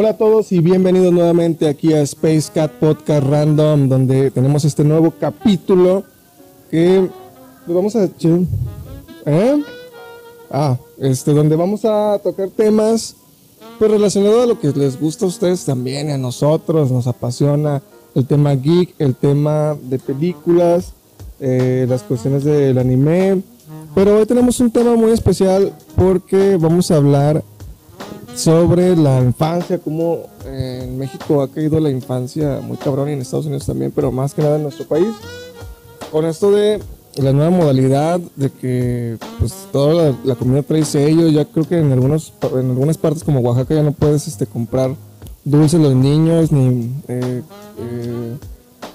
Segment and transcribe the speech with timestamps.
[0.00, 4.82] Hola a todos y bienvenidos nuevamente aquí a Space Cat Podcast Random, donde tenemos este
[4.82, 6.04] nuevo capítulo
[6.70, 7.06] que
[7.66, 8.08] vamos a
[9.26, 9.62] ¿eh?
[10.50, 13.14] Ah, este, donde vamos a tocar temas
[13.78, 17.82] pues relacionados a lo que les gusta a ustedes también a nosotros, nos apasiona
[18.14, 20.94] el tema geek, el tema de películas,
[21.40, 23.42] eh, las cuestiones del anime.
[23.94, 27.44] Pero hoy tenemos un tema muy especial porque vamos a hablar
[28.40, 33.20] sobre la infancia, cómo eh, en México ha caído la infancia muy cabrón y en
[33.20, 35.08] Estados Unidos también, pero más que nada en nuestro país.
[36.10, 36.80] Con esto de
[37.16, 41.92] la nueva modalidad de que pues toda la, comida trae sello, ya creo que en
[41.92, 44.94] algunos en algunas partes como Oaxaca ya no puedes este comprar
[45.44, 47.42] dulces los niños ni eh,
[47.78, 48.36] eh,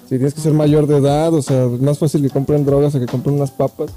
[0.03, 2.93] si tienes que ser mayor de edad, o sea, es más fácil que compren drogas
[2.95, 3.91] o que compren unas papas.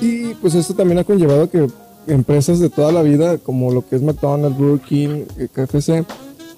[0.00, 1.68] Y pues esto también ha conllevado que
[2.06, 6.04] empresas de toda la vida, como lo que es McDonald's, Burger King, eh, KFC,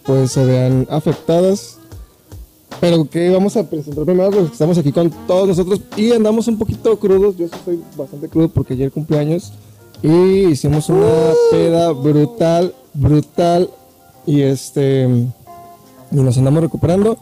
[0.05, 1.78] pues se vean afectadas.
[2.80, 6.58] Pero que vamos a presentar primero, pues estamos aquí con todos nosotros y andamos un
[6.58, 7.36] poquito crudos.
[7.36, 9.52] Yo estoy bastante crudo porque ayer cumpleaños
[10.02, 13.70] y hicimos una peda brutal, brutal.
[14.27, 15.08] Y este,
[16.10, 17.18] y nos andamos recuperando.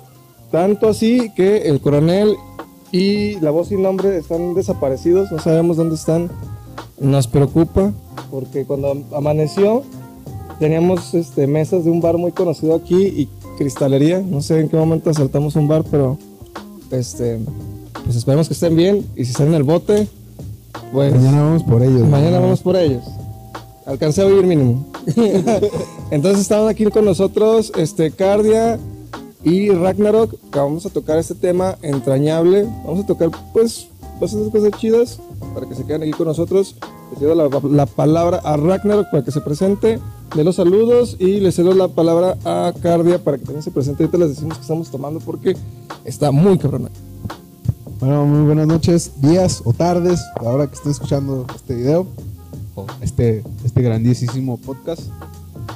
[0.51, 2.35] Tanto así que el coronel
[2.93, 6.31] y la voz sin nombre están desaparecidos, no sabemos dónde están.
[7.01, 7.93] Nos preocupa
[8.31, 9.83] porque cuando amaneció
[10.59, 14.21] teníamos este, mesas de un bar muy conocido aquí y cristalería.
[14.21, 16.19] No sé en qué momento asaltamos un bar, pero
[16.91, 17.39] este,
[18.05, 20.09] pues esperemos que estén bien y si están en el bote,
[20.93, 22.09] pues mañana vamos por ellos.
[22.09, 23.03] Mañana vamos por ellos.
[23.85, 24.87] Alcancé a oír mínimo.
[26.11, 28.79] Entonces estaban aquí con nosotros este Cardia
[29.45, 30.35] y Ragnarok.
[30.51, 32.65] vamos a tocar este tema entrañable.
[32.85, 33.89] Vamos a tocar pues
[34.21, 35.21] bastantes cosas chidas
[35.57, 36.77] para que se queden aquí con nosotros.
[37.13, 39.99] Le cedo la, palabra a Ragnarok para que se presente,
[40.37, 44.05] de los saludos y le cedo la palabra a Cardia para que también se presente.
[44.05, 45.57] Ahorita les decimos que estamos tomando porque
[46.05, 46.91] está muy cabrón.
[48.01, 52.07] Bueno, muy buenas noches, días o tardes, ahora que estén escuchando este video
[52.75, 55.05] o este, este grandísimo podcast.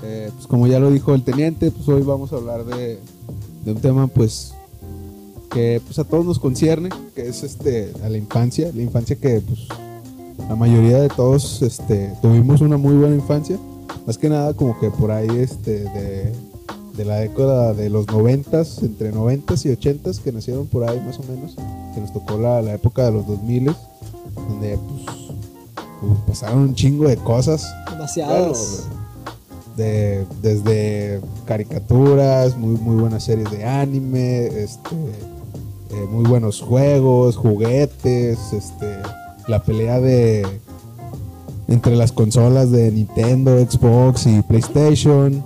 [0.02, 3.00] Eh, pues como ya lo dijo el teniente, pues hoy vamos a hablar de
[3.64, 4.52] un tema pues
[5.50, 9.40] que pues a todos nos concierne, que es este a la infancia, la infancia que
[9.40, 9.66] pues
[10.48, 13.58] la mayoría de todos este tuvimos una muy buena infancia,
[14.06, 16.32] más que nada como que por ahí este de,
[17.04, 21.22] la década de los noventas, entre noventas y ochentas que nacieron por ahí más o
[21.22, 21.56] menos,
[21.94, 23.74] que nos tocó la, época de los 2000
[24.34, 25.16] donde pues,
[26.00, 27.74] pues, pasaron un chingo de cosas.
[27.90, 28.82] Demasiadas.
[29.78, 34.90] de, desde caricaturas, muy, muy buenas series de anime, este,
[35.92, 38.96] eh, muy buenos juegos, juguetes, este,
[39.48, 40.46] la pelea de
[41.66, 45.42] entre las consolas de Nintendo, Xbox y PlayStation.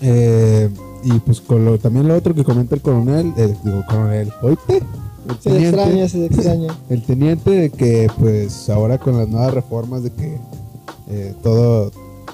[0.00, 0.70] Eh,
[1.02, 4.82] y pues con lo, también lo otro que comenta el coronel, eh, digo coronel, ¿oíste?
[5.28, 10.10] El teniente, se extraña, El teniente de que pues ahora con las nuevas reformas de
[10.10, 10.38] que
[11.42, 11.90] todo,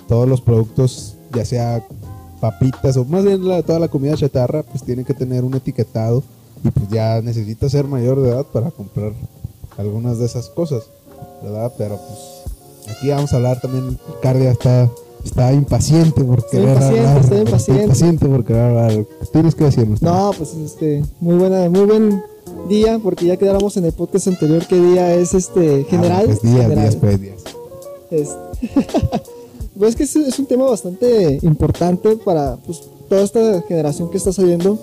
[0.08, 1.82] todos los productos, ya sea
[2.40, 6.22] papitas o más bien toda la comida chatarra, pues tienen que tener un etiquetado
[6.64, 9.12] y pues ya necesita ser mayor de edad para comprar
[9.76, 10.84] algunas de esas cosas,
[11.42, 11.72] ¿verdad?
[11.76, 14.90] Pero pues aquí vamos a hablar también, Cardia está,
[15.22, 17.20] está impaciente por querer hablar.
[17.20, 17.82] Estoy impaciente.
[17.82, 19.06] impaciente por querer hablar.
[19.30, 20.00] Tienes que decirnos.
[20.00, 22.22] No, pues este, muy buena, muy buen
[22.66, 26.22] día, porque ya quedamos en el podcast anterior qué día es este general.
[26.22, 27.44] Ah, pues días, días, pues días.
[29.78, 34.78] pues que es, un tema bastante importante para pues, toda esta generación que está saliendo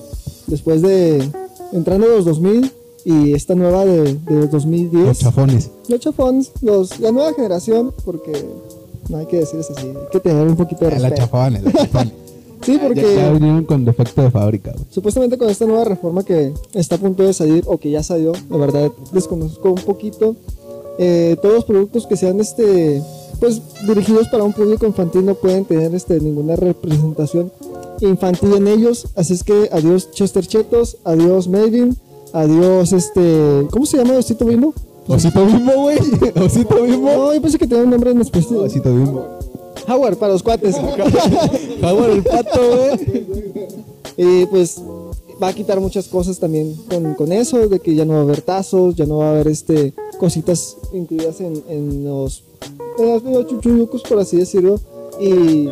[0.47, 1.40] después de
[1.71, 2.71] entrando los 2000
[3.05, 5.05] y esta nueva de, de 2010.
[5.05, 5.71] Los chafones.
[5.87, 8.31] Los chafones, los, la nueva generación, porque
[9.09, 10.99] no hay que decirles así, hay que tener un poquito de.
[10.99, 12.13] La chafones, la chafones.
[12.61, 13.15] sí, porque...
[13.15, 14.73] Ya, vinieron con defecto de fábrica.
[14.89, 18.33] Supuestamente con esta nueva reforma que está a punto de salir, o que ya salió,
[18.49, 20.35] la verdad desconozco un poquito,
[20.97, 23.01] eh, todos los productos que sean este
[23.39, 27.51] pues dirigidos para un público infantil no pueden tener este ninguna representación
[28.01, 29.07] infantil en ellos.
[29.15, 31.97] Así es que adiós Chester Chetos, adiós Melvin,
[32.33, 33.67] adiós este.
[33.71, 34.73] ¿Cómo se llama Osito Bimbo?
[35.07, 35.97] Osito Bimbo, güey.
[36.43, 37.11] Osito Bimbo.
[37.11, 38.59] No, yo pensé que tenía un nombre en especial.
[38.59, 39.25] Osito Bimbo.
[39.87, 40.75] Howard, para los cuates.
[41.83, 43.25] Howard el pato, güey.
[44.17, 44.81] Y pues
[45.41, 48.23] va a quitar muchas cosas también con, con, eso, de que ya no va a
[48.23, 52.43] haber tazos, ya no va a haber este cositas incluidas en, en los,
[52.99, 54.79] en los chuchuyucos, por así decirlo.
[55.19, 55.69] Y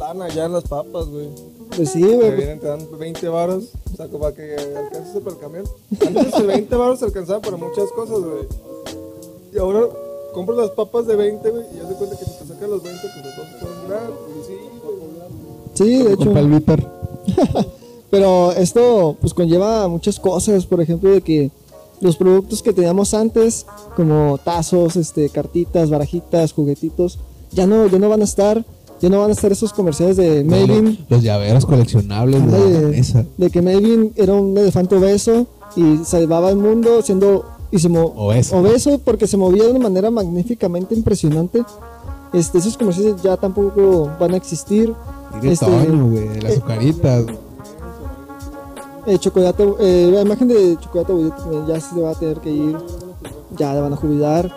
[0.00, 1.28] lana ya en las papas, güey.
[1.76, 2.30] Pues sí, güey.
[2.30, 5.64] Te vienen, te dan 20 varos, o sea, para que alcances el camión.
[6.04, 8.46] Antes el 20 varos alcanzaba para muchas cosas, güey.
[9.52, 9.86] Y ahora
[10.32, 12.82] compras las papas de 20, güey, y ya se cuenta que si te sacan los
[12.82, 14.54] 20, pues los vas a y sí,
[15.74, 16.36] Sí, de hecho.
[16.36, 16.80] El Víctor.
[18.10, 21.50] Pero esto pues conlleva muchas cosas, por ejemplo, de que
[22.00, 27.18] los productos que teníamos antes, como tazos, este, cartitas, barajitas, juguetitos,
[27.52, 28.64] ya no, ya no van a estar,
[29.00, 33.24] ya no van a estar esos comerciales de Maybin, Los, los llaveros coleccionables de la
[33.36, 38.58] de, que Maybin era un elefante obeso y salvaba el mundo siendo y se Obeso.
[38.58, 41.62] obeso porque se movía de una manera magníficamente impresionante.
[42.32, 44.92] Este, esos comerciales ya tampoco van a existir.
[45.40, 47.24] De Este, Toño, güey, las eh, azucaritas.
[49.06, 51.12] Eh, chocolate, eh, la imagen de chocolate
[51.68, 52.76] ya se va a tener que ir.
[53.56, 54.50] Ya le van a jubilar.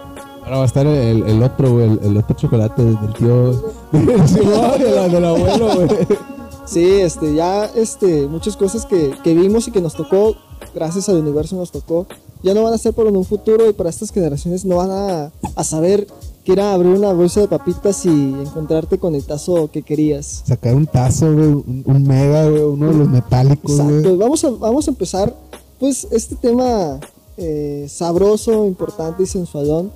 [0.43, 3.82] Ahora va a estar el, el otro, el, el otro chocolate del tío.
[4.27, 5.87] Sí, de la- del abuelo, güey.
[6.65, 10.35] Sí, este, ya este, muchas cosas que, que vimos y que nos tocó,
[10.73, 12.07] gracias al universo nos tocó,
[12.41, 14.89] ya no van a ser por en un futuro y para estas generaciones no van
[14.91, 16.07] a, a saber
[16.45, 20.43] que era abrir una bolsa de papitas y encontrarte con el tazo que querías.
[20.45, 24.17] Sacar un tazo, güey, un, un mega, güey, uno de los metálicos, Exacto.
[24.17, 25.35] Vamos a, vamos a empezar,
[25.79, 26.99] pues, este tema
[27.37, 29.91] eh, sabroso, importante y sensualón.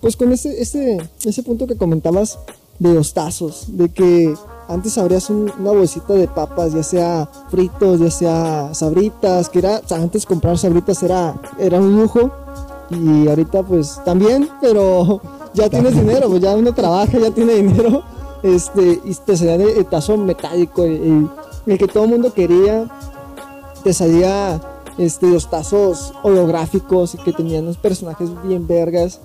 [0.00, 2.38] Pues con ese, ese, ese punto que comentabas
[2.82, 4.34] de los tazos, de que
[4.68, 9.80] antes abrías un- una bolsita de papas, ya sea fritos, ya sea sabritas, que era,
[9.84, 12.30] o sea, antes comprar sabritas era, era un lujo.
[12.90, 15.20] Y ahorita pues también, pero
[15.54, 18.02] ya tienes dinero, pues ya uno trabaja, ya tiene dinero.
[18.42, 21.28] Este, y te salía el, el tazo metálico, el, el-
[21.66, 22.88] el que todo el mundo quería.
[23.84, 24.60] Te salía
[24.98, 29.20] este, los tazos holográficos que tenían los personajes bien vergas.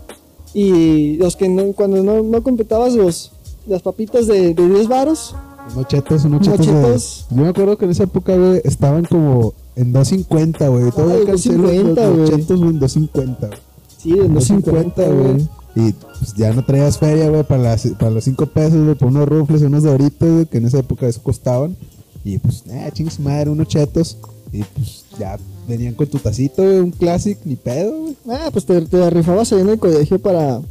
[0.53, 3.31] Y los que no, cuando no, no completabas los,
[3.67, 5.35] las papitas de, de 10 varos,
[5.75, 6.65] Unos chetos, unos chetos.
[6.65, 7.25] de- Mochitos.
[7.29, 10.91] Yo me acuerdo que en esa época, güey, estaban como en 2.50, güey.
[10.91, 12.33] Todavía Ay, alcancé los, los, 2.50, los güey.
[12.71, 13.59] en 2.50, güey.
[13.97, 15.47] sí, de los 50, güey.
[15.75, 19.09] Y pues ya no traías feria, güey, para, las- para los 5 pesos, güey, por
[19.09, 21.75] unos rufles unos doritos, güey, que en esa época eso costaban.
[22.23, 24.17] Y pues, eh, ching su madre, unos chetos.
[24.51, 25.37] Y pues ya
[25.67, 28.15] venían con tu tacito, güey, un classic, ni pedo, güey.
[28.29, 30.61] Ah, pues te, te rifabas ahí en el colegio para.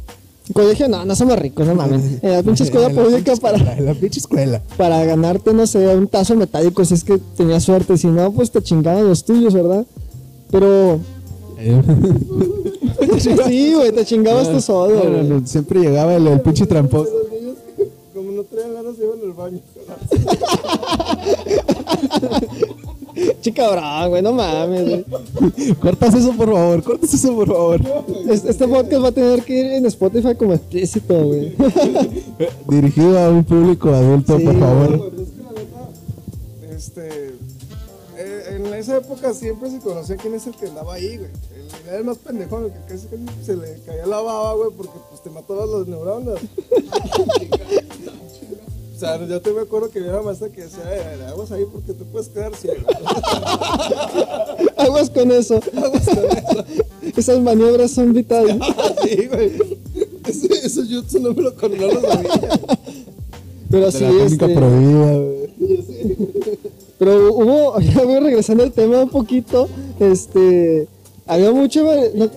[0.53, 2.03] Colegio no, no somos ricos, no mames.
[2.23, 4.61] En la pinche escuela En la pública pinche para, escuela, En la pinche escuela.
[4.77, 7.97] para ganarte, no sé, un tazo metálico si es que tenías suerte.
[7.97, 9.85] Si no, pues te chingaban los tuyos, ¿verdad?
[10.51, 10.99] Pero.
[13.19, 15.23] sí, güey, te chingabas tú solo, No, no, güey.
[15.41, 17.11] no, siempre llegaba el, el pinche tramposo.
[18.13, 19.59] Como no traían ganas, se iban al baño.
[23.47, 25.05] Chica brava, güey, no mames, güey.
[25.81, 27.79] Cortas eso, por favor, cortas eso, por favor.
[28.29, 31.55] Es- Este podcast va a tener que ir en Spotify como explícito, güey.
[32.67, 34.93] Dirigido a un público adulto, Sí, por favor.
[35.17, 37.27] Es que la neta, este.
[38.17, 41.29] eh, en esa época siempre se conocía quién es el que andaba ahí, güey.
[41.55, 44.71] El, era el más pendejón, el que casi, casi se le caía la baba, güey,
[44.75, 46.39] porque pues te matabas las neuronas.
[48.97, 51.65] o sea, yo te me acuerdo que había una maestra que decía, "Eh, aguas ahí
[51.71, 52.87] porque te puedes quedar ciego.
[54.77, 55.59] Aguas con eso.
[57.15, 58.55] Esas maniobras son vitales.
[59.03, 59.51] sí, güey.
[60.27, 62.59] Ese, ese jutsu no me lo con- no lo sabía.
[63.69, 65.19] Pero sí, este, prohibida,
[66.97, 69.67] pero hubo, ya voy regresando al tema un poquito,
[69.99, 70.87] este,
[71.27, 71.83] había mucho,
[72.15, 72.29] no-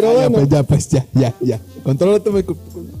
[0.00, 1.60] pero Ah, ya, bueno, pues, ya, pues, ya, ya, ya.
[1.82, 2.56] Contrólate, me- con-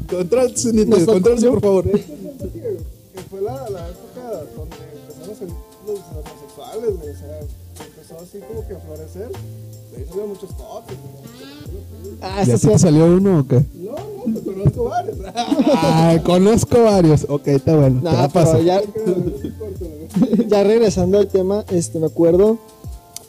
[0.08, 1.84] contrólate, tocó- contrólate, por favor.
[1.90, 4.22] Que fue la, la época
[4.56, 5.54] donde empezaron a salir
[5.86, 7.10] los homosexuales, güey.
[7.10, 7.40] O sea,
[7.86, 9.28] empezó así como que a florecer.
[9.30, 12.16] De ahí salieron muchos toques, güey.
[12.20, 13.62] ah, ¿Ya te sí, salió uno o qué?
[13.74, 15.16] No, no, te conozco varios.
[15.74, 17.26] Ah, conozco varios.
[17.28, 18.00] Ok, está bueno.
[18.04, 18.60] pero paso.
[18.62, 18.80] ya,
[20.48, 22.58] ya regresando al tema, este, me acuerdo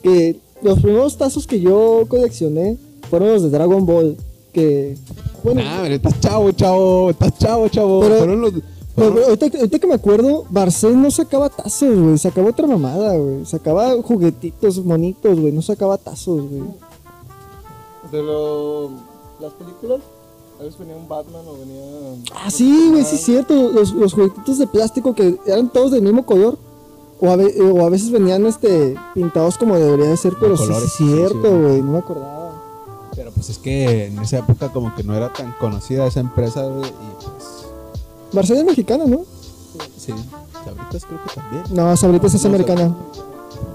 [0.02, 2.76] que los primeros tazos que yo coleccioné
[3.08, 4.16] fueron los de Dragon Ball,
[4.52, 4.96] que,
[5.42, 7.10] bueno, Nah, pero estás chavo, chavo.
[7.10, 8.00] Estás chavo, chavo.
[8.00, 8.52] Pero- Fueron los.
[8.96, 12.18] Pero, güey, ahorita, ahorita que me acuerdo, Barcel no sacaba tazos, güey.
[12.18, 13.46] Sacaba otra mamada, güey.
[13.46, 15.52] Sacaba juguetitos, monitos, güey.
[15.52, 16.62] No sacaba tazos, güey.
[18.10, 18.90] De lo,
[19.40, 20.00] las películas,
[20.58, 22.24] a veces venía un Batman o venía.
[22.34, 23.54] Ah, sí, güey, sí es cierto.
[23.70, 26.56] Los, los juguetitos de plástico que eran todos del mismo color.
[27.20, 30.56] O a, ve- eh, o a veces venían este pintados como debería de ser, pero
[30.56, 31.60] sí, es sí, sí, cierto, güey.
[31.62, 31.82] güey.
[31.82, 32.47] No me acordaba.
[33.18, 36.62] Pero pues es que en esa época como que no era tan conocida esa empresa,
[36.62, 36.88] güey.
[36.88, 37.66] Y pues.
[38.32, 39.22] Barcel es mexicana, ¿no?
[39.96, 40.14] Sí.
[40.64, 41.64] Sabritas creo que también.
[41.70, 42.96] No, Sabritas es No, americana.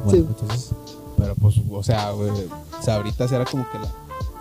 [0.06, 0.18] Bueno, Sí.
[0.18, 0.70] entonces.
[1.18, 2.32] Pero pues, o sea, güey.
[2.82, 3.92] Sabritas era como que la.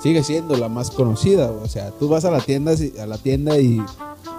[0.00, 1.64] Sigue siendo la más conocida, güey.
[1.64, 3.84] O sea, tú vas a la tienda, a la tienda y.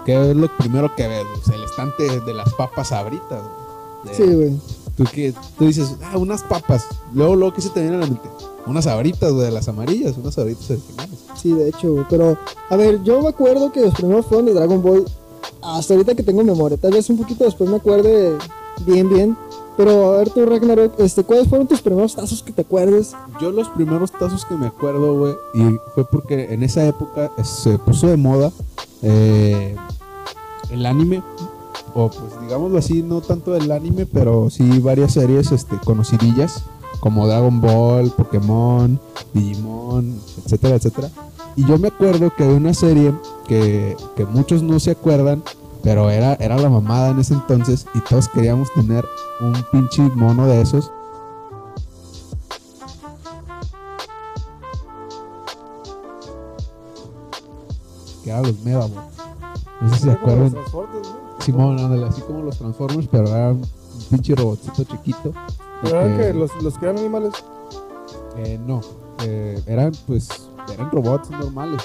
[0.06, 1.24] ¿Qué es lo primero que ves?
[1.42, 3.42] O sea, el estante de las papas sabritas,
[4.02, 4.04] güey.
[4.04, 4.56] De- Sí, güey.
[4.96, 6.86] Tú, que, tú dices, ah, unas papas.
[7.12, 8.28] Luego, luego, ¿qué se te viene a la mente?
[8.66, 11.18] Unas abritas, güey, de las amarillas, unas abritas originales.
[11.40, 12.06] Sí, de hecho, güey.
[12.08, 12.38] Pero,
[12.70, 15.04] a ver, yo me acuerdo que los primeros fueron de Dragon Ball.
[15.62, 16.76] Hasta ahorita que tengo memoria.
[16.78, 18.36] Tal vez un poquito después me acuerde
[18.86, 19.36] bien, bien.
[19.76, 23.12] Pero, a ver, tú, Ragnarok, este, ¿cuáles fueron tus primeros tazos que te acuerdes?
[23.40, 27.78] Yo los primeros tazos que me acuerdo, güey, y fue porque en esa época se
[27.78, 28.52] puso de moda
[29.02, 29.74] eh,
[30.70, 31.22] el anime,
[31.94, 36.64] o pues digámoslo así, no tanto el anime, pero sí varias series este, conocidillas,
[37.00, 39.00] como Dragon Ball, Pokémon,
[39.32, 41.10] Digimon, etcétera, etcétera.
[41.56, 43.14] Y yo me acuerdo que había una serie
[43.46, 45.42] que, que muchos no se acuerdan,
[45.84, 49.04] pero era, era la mamada en ese entonces y todos queríamos tener
[49.40, 50.90] un pinche mono de esos.
[58.24, 58.94] Que eran los Medabots.
[59.80, 60.54] No sé si se acuerdan.
[61.44, 63.62] Simón, ándale, así como los Transformers, pero era un
[64.10, 65.32] pinche robotcito chiquito.
[65.82, 67.32] ¿Pero eran que- que los, los que eran animales?
[68.36, 68.80] Eh, no,
[69.24, 71.82] eh, eran pues, eran robots normales,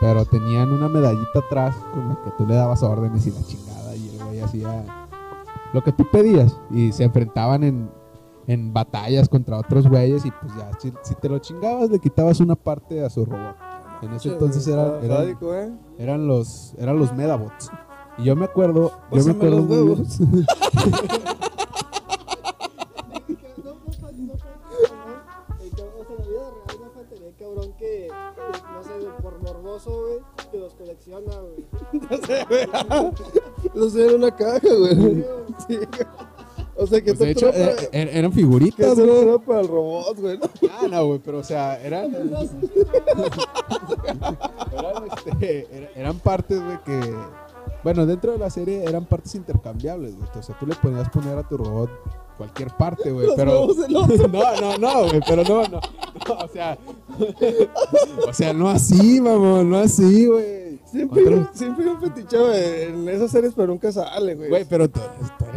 [0.00, 3.96] pero tenían una medallita atrás con la que tú le dabas órdenes y la chingada
[3.96, 4.84] y el güey hacía
[5.72, 7.90] lo que tú pedías y se enfrentaban en,
[8.46, 12.40] en batallas contra otros güeyes y pues ya, si, si te lo chingabas le quitabas
[12.40, 13.56] una parte a su robot.
[14.02, 15.72] En ese entonces eran, eran, ¿eh?
[15.98, 17.70] eran los eran los Medabots.
[18.20, 20.18] Y yo me acuerdo, yo me acuerdo los huevos.
[23.80, 28.90] O sea, en la vida real no faltaría cabrón que, no sé,
[29.22, 30.18] por morboso, güey,
[30.50, 31.66] que los colecciona, güey.
[33.74, 35.24] Los de una caja, güey.
[35.68, 35.78] Sí.
[36.76, 39.18] O sea, que Pues, de hecho, eh, eh, eran figuritas, güey.
[39.22, 40.38] atrapa el robot, güey.
[40.70, 42.14] Ah, no, güey, pero o sea, eran.
[44.72, 47.14] eran, este, era- eran partes, güey, que.
[47.82, 50.28] Bueno, dentro de la serie eran partes intercambiables, güey.
[50.38, 51.90] O sea, tú le podías poner a tu robot
[52.36, 53.28] cualquier parte, güey.
[53.36, 53.68] Pero.
[53.90, 55.80] No, no, no, güey, pero no, no.
[56.28, 56.78] no, o sea.
[58.28, 60.78] O sea, no así, mamón, no así, güey.
[60.90, 64.48] Siempre, siempre un feticheo en esas series, pero nunca sale, güey.
[64.48, 64.88] Güey, pero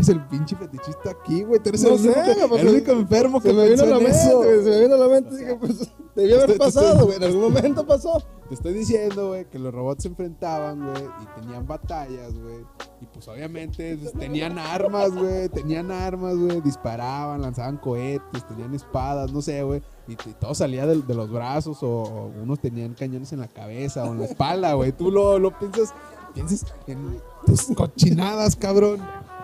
[0.04, 1.60] eres el pinche fetichista aquí, güey.
[1.62, 3.84] Tú eres No el, único, sé, que- pues, el único enfermo que se me vino
[3.84, 5.36] a la en mente, se me vino a la mente.
[5.38, 7.18] Dije, pues, debió haber pasado, güey.
[7.18, 8.22] En algún momento pasó.
[8.50, 12.58] Te estoy diciendo, güey, que los robots se enfrentaban, güey, y tenían batallas, güey.
[13.02, 19.32] Y pues obviamente pues, tenían armas, güey, tenían armas, güey, disparaban, lanzaban cohetes, tenían espadas,
[19.32, 19.82] no sé, güey.
[20.08, 23.48] Y, y todo salía de, de los brazos o, o unos tenían cañones en la
[23.48, 24.92] cabeza o en la espalda, güey.
[24.92, 25.94] Tú lo, lo piensas,
[26.34, 29.00] piensas en tus cochinadas, cabrón.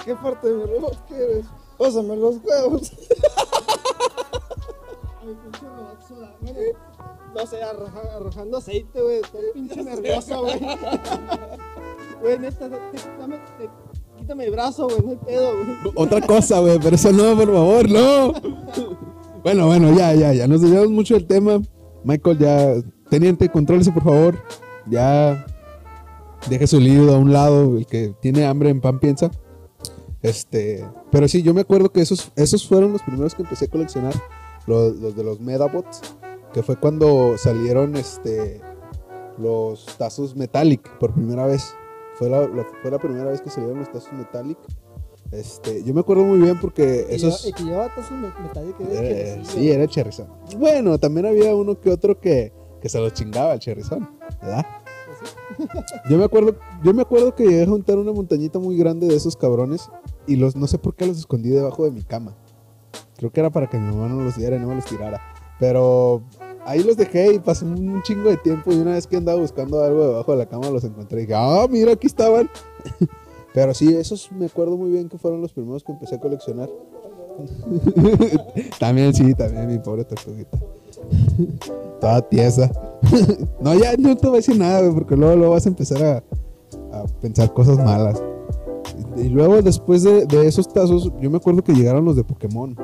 [0.05, 1.45] ¿Qué parte de mi robot quieres?
[1.77, 2.91] Pásame los huevos.
[7.35, 9.17] No sé, arroja- arrojando aceite, güey.
[9.19, 10.59] Estoy pinche nervioso, güey.
[12.21, 13.69] Güey, neta, te- dame, te-
[14.17, 14.99] quítame el brazo, güey.
[15.01, 15.93] No hay pedo, güey.
[15.95, 18.33] Otra cosa, güey, pero eso no, por favor, no.
[19.41, 20.45] Bueno, bueno, ya, ya, ya.
[20.45, 21.61] Nos desviamos mucho del tema.
[22.03, 22.73] Michael, ya.
[23.09, 24.35] Teniente, contrólese, por favor.
[24.87, 25.45] Ya.
[26.49, 27.77] Deje su lío a un lado.
[27.77, 29.31] El que tiene hambre en pan piensa.
[30.21, 30.85] Este.
[31.11, 34.13] Pero sí, yo me acuerdo que esos, esos fueron los primeros que empecé a coleccionar.
[34.67, 36.01] Los, los de los Medabots.
[36.53, 38.61] Que fue cuando salieron este.
[39.37, 41.73] Los tazos Metallic por primera vez.
[42.15, 44.57] Fue la, la- fue la primera vez que salieron los tazos Metallic.
[45.31, 47.45] Este, yo me acuerdo muy bien porque Y esos.
[47.47, 48.87] Y que llevaba tazos met- metálicos.
[48.91, 50.27] Eh, sí, era Cherrizón.
[50.57, 54.09] Bueno, también había uno que otro que, que se lo chingaba el Cherrizón,
[54.41, 54.65] ¿verdad?
[56.09, 59.15] Yo me acuerdo, yo me acuerdo que llegué a juntar una montañita muy grande de
[59.15, 59.89] esos cabrones
[60.27, 62.35] y los no sé por qué los escondí debajo de mi cama.
[63.17, 65.21] Creo que era para que mi mamá no los diera y no me los tirara.
[65.59, 66.23] Pero
[66.65, 69.83] ahí los dejé y pasó un chingo de tiempo y una vez que andaba buscando
[69.83, 72.49] algo debajo de la cama los encontré y dije, ah, mira, aquí estaban.
[73.53, 76.69] Pero sí, esos me acuerdo muy bien que fueron los primeros que empecé a coleccionar.
[78.79, 80.57] también, sí, también mi pobre tortuguita.
[81.99, 82.71] Toda tiesa.
[83.61, 86.03] no, ya no te voy a decir nada, güey, porque luego, luego vas a empezar
[86.03, 88.21] a, a pensar cosas malas.
[89.17, 92.23] Y, y luego, después de, de esos tazos, yo me acuerdo que llegaron los de
[92.23, 92.75] Pokémon.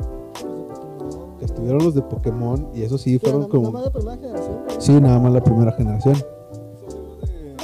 [1.39, 3.91] Que estuvieron los de Pokémon y eso sí, fueron Fueron como...
[3.91, 4.57] primera generación.
[4.79, 6.15] Sí, nada más la primera generación.
[6.15, 7.55] de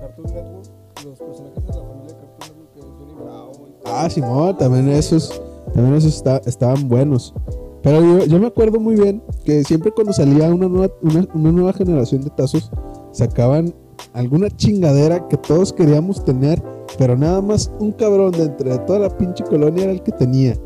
[0.00, 0.66] Cartoon Network,
[1.04, 3.52] los personajes de la familia Cartoon Network, que es Johnny Bravo.
[3.68, 3.94] y todo.
[3.94, 5.42] Ah, Simón, también esos,
[5.74, 7.34] también esos está- estaban buenos.
[7.82, 11.52] Pero yo, yo me acuerdo muy bien que siempre cuando salía una nueva, una, una
[11.52, 12.70] nueva generación de tazos,
[13.12, 13.74] sacaban
[14.12, 16.62] alguna chingadera que todos queríamos tener,
[16.98, 20.56] pero nada más un cabrón de entre toda la pinche colonia era el que tenía.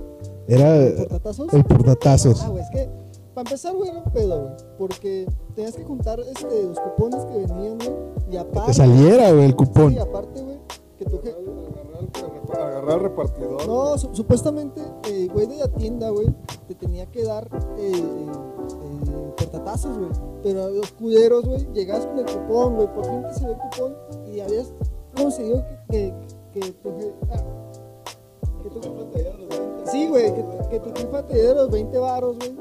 [0.49, 1.52] Era eh, ¿Portatazos?
[1.54, 2.42] el portatazos.
[2.42, 2.88] Ah, güey, es que
[3.35, 4.54] para empezar, güey, era un pedo, güey.
[4.78, 7.90] Porque tenías que juntar este, los cupones que venían, güey.
[8.28, 8.66] Y Que aparte.
[8.73, 9.92] te saliera, güey, el cupón.
[9.92, 10.59] Y aparte, güey,
[10.99, 11.21] que tú.
[12.54, 13.66] Agarrar al repartidor.
[13.66, 16.26] No, su- supuestamente, eh, güey de la tienda, güey,
[16.68, 20.11] te tenía que dar eh, eh, portatazos, güey.
[20.42, 23.59] Pero a los culeros, güey, llegabas con el cupón, güey, por fin te salió el
[23.59, 24.73] cupón y habías
[25.16, 26.12] conseguido que,
[26.52, 26.90] que, que tu
[27.30, 27.42] ah,
[28.62, 28.80] que tu
[29.90, 32.56] Sí, güey, que, que tu jefa te diera los 20 varos, güey.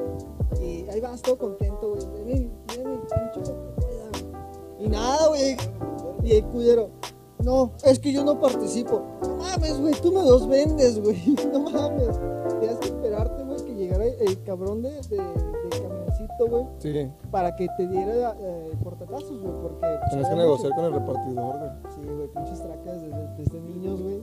[0.62, 2.25] Y ahí vas todo contento, güey.
[2.25, 4.86] Ven, ven, pinche lo que pueda, güey.
[4.86, 5.55] Y nada, güey.
[6.24, 6.89] Y el culero,
[7.43, 9.01] no, es que yo no participo.
[9.21, 11.36] No mames, güey, tú me los vendes, güey.
[11.53, 12.19] No mames.
[12.60, 17.55] Tenías que esperarte, güey, que llegara el, cabrón de, de, de camioncito, güey, Sí, para
[17.55, 19.88] que te diera eh, portatazos, güey, porque...
[20.10, 21.69] tienes que negociar mucho- con el repartidor, güey.
[21.95, 24.21] Sí, güey, pinches tracas desde, desde niños, güey.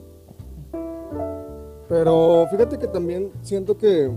[1.87, 4.11] Pero fíjate que también siento que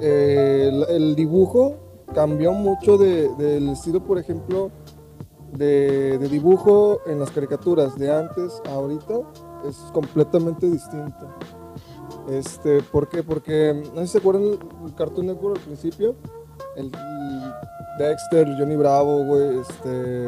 [0.00, 1.74] eh, el, el dibujo
[2.14, 4.70] cambió mucho de- del estilo, por ejemplo,
[5.56, 9.14] de, de dibujo en las caricaturas de antes a ahorita
[9.68, 11.28] es completamente distinto.
[12.28, 13.22] Este, ¿Por qué?
[13.22, 16.16] Porque, no sé si se acuerdan el Cartoon Network al principio,
[16.76, 17.52] el, el
[17.98, 20.24] Dexter, Johnny Bravo, güey, este,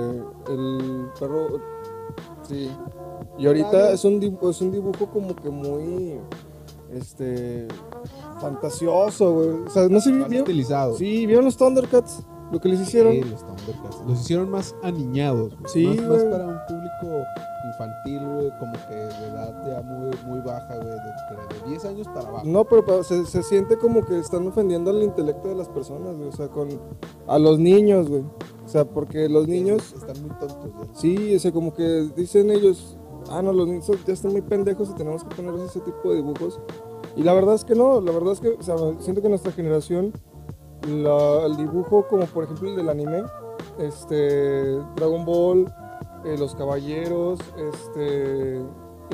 [0.49, 1.61] el perro,
[2.43, 2.71] sí.
[3.39, 6.19] Y ahorita es un, dibujo, es un dibujo como que muy,
[6.93, 7.67] este,
[8.41, 9.49] fantasioso, güey.
[9.67, 10.47] O sea, no sé, ¿vieron?
[10.97, 12.23] Sí, ¿vieron los Thundercats?
[12.53, 13.13] Lo que les hicieron.
[13.13, 14.03] Sí, los Thundercats.
[14.07, 15.73] Los hicieron más aniñados, güey.
[15.73, 16.31] Sí, más, más güey.
[16.31, 17.25] para un público
[17.69, 21.85] infantil, güey, como que de edad ya muy, muy baja, güey, de, de- de 10
[21.87, 22.47] años para abajo.
[22.47, 26.15] No, pero, pero se, se siente como que están ofendiendo al intelecto de las personas,
[26.17, 26.29] güey.
[26.29, 26.69] O sea, con
[27.27, 28.23] a los niños, güey.
[28.65, 30.95] O sea, porque los niños, están muy tontos, ya.
[31.01, 32.97] sí, o sea, como que dicen ellos,
[33.31, 36.17] ah, no, los niños ya están muy pendejos y tenemos que ponerles ese tipo de
[36.17, 36.61] dibujos.
[37.17, 39.51] Y la verdad es que no, la verdad es que, o sea, siento que nuestra
[39.53, 40.13] generación,
[40.87, 43.25] la- el dibujo, como por ejemplo el del anime,
[43.79, 45.73] este, Dragon Ball,
[46.25, 48.61] eh, Los Caballeros, este,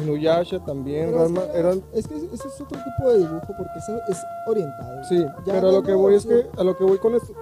[0.02, 3.46] Inuyasha también, Pero es Ranma, que- eran Es que ese es otro tipo de dibujo
[3.46, 5.04] porque es, es orientado.
[5.04, 7.32] Sí, Ya pero a lo que voy es que a lo que voy con esto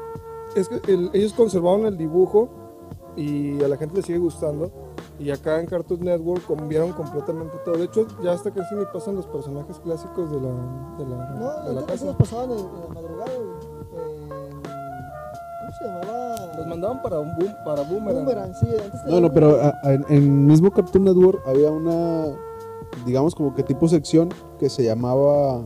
[0.56, 2.48] es que el- ellos conservaron el dibujo
[3.16, 4.70] y a la gente le sigue gustando
[5.18, 7.76] y acá en Cartoon Network cambiaron completamente todo.
[7.76, 10.48] De hecho, ya hasta casi ni pasan los personajes clásicos de la
[10.98, 12.06] de la, No, de la casa.
[12.06, 13.48] los pasaban en, en la madrugada, güey.
[13.48, 13.79] En- ¿Cómo
[15.78, 16.52] se llamaba?
[16.56, 18.24] Los mandaban para un boom, para Boomerang.
[18.24, 18.66] Boomerang, sí.
[18.84, 22.26] Antes No, no, pero a- a- en, en mismo Cartoon Network había una,
[23.06, 24.28] digamos como que tipo sección
[24.58, 25.62] que se llamaba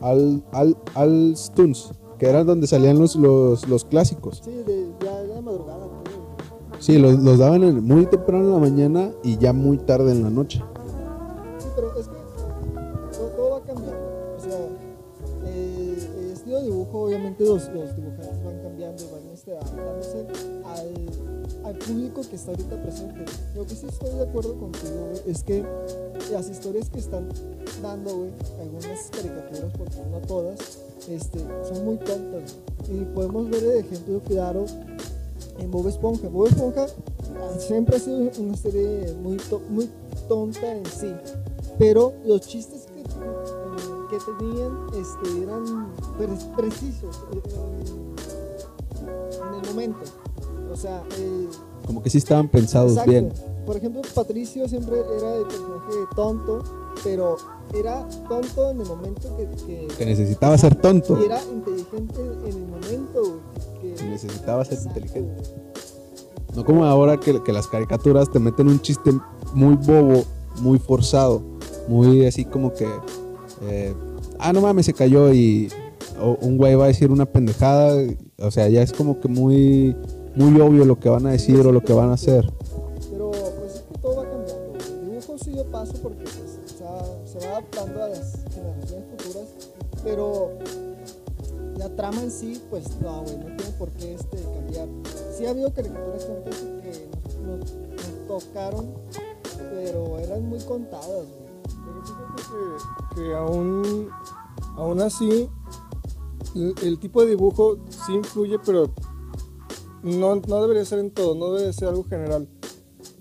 [0.00, 4.40] Al, Al, Al Stuns, que eran donde salían los, los, los clásicos.
[4.44, 6.00] Sí, de, ya, ya de madrugada, güey.
[6.78, 10.22] Sí, los, los daban en- muy temprano en la mañana y ya muy tarde en
[10.22, 10.62] la noche.
[11.58, 12.14] Sí, pero es que
[13.12, 13.98] todo, todo va cambiando.
[14.38, 14.56] O sea,
[15.44, 18.19] eh, el estilo de dibujo, obviamente los, los dibujantes
[20.14, 23.24] al, al público que está ahorita presente.
[23.54, 25.64] Lo que sí estoy de acuerdo contigo, güey, es que
[26.32, 27.28] las historias que están
[27.82, 30.58] dando, güey, algunas caricaturas, porque no todas,
[31.08, 32.54] este, son muy tontas.
[32.88, 34.64] Y podemos ver el ejemplo claro
[35.58, 36.28] en Bob Esponja.
[36.28, 36.86] Bob Esponja
[37.58, 39.88] siempre ha sido una serie muy, to- muy
[40.28, 41.12] tonta en sí,
[41.78, 43.04] pero los chistes que, eh,
[44.10, 47.40] que tenían este, eran pre- precisos eh,
[47.80, 47.99] el
[49.70, 50.00] momento.
[50.72, 51.46] O sea, eh,
[51.86, 53.10] Como que sí estaban pensados exacto.
[53.10, 53.32] bien.
[53.66, 56.62] Por ejemplo, Patricio siempre era el personaje tonto,
[57.04, 57.36] pero
[57.74, 61.18] era tonto en el momento que, que- Que necesitaba ser tonto.
[61.20, 63.40] y era inteligente en el momento.
[63.80, 65.42] que- Que necesitaba ser Exacto, inteligente.
[66.54, 69.12] No como ahora que, que las caricaturas te meten un chiste
[69.54, 70.24] muy bobo,
[70.60, 71.42] muy forzado,
[71.88, 72.88] muy así como que,
[73.62, 73.94] eh,
[74.38, 75.68] ah, no mames, se cayó y
[76.20, 77.94] un güey va a decir una pendejada,
[78.38, 79.96] o sea, ya es como que muy,
[80.36, 82.52] muy obvio lo que van a decir o lo que van a hacer.
[83.10, 84.78] Pero pues es que todo va cambiando.
[85.04, 89.46] dibujo sí yo paso porque pues, se, va, se va adaptando a las generaciones futuras.
[90.04, 90.50] Pero
[91.76, 94.88] la trama en sí, pues no, güey, no tiene por qué este, cambiar.
[95.36, 97.08] Sí ha habido caricaturas tontas que
[97.46, 98.86] nos, nos- nos tocaron,
[99.70, 101.50] pero eran muy contadas, güey.
[101.64, 102.42] Pero fíjate
[103.14, 104.08] que, que aún,
[104.76, 105.48] aún así,
[106.54, 108.90] el, tipo de dibujo sí influye, pero
[110.02, 112.48] no, no debería ser en todo, no debe ser algo general.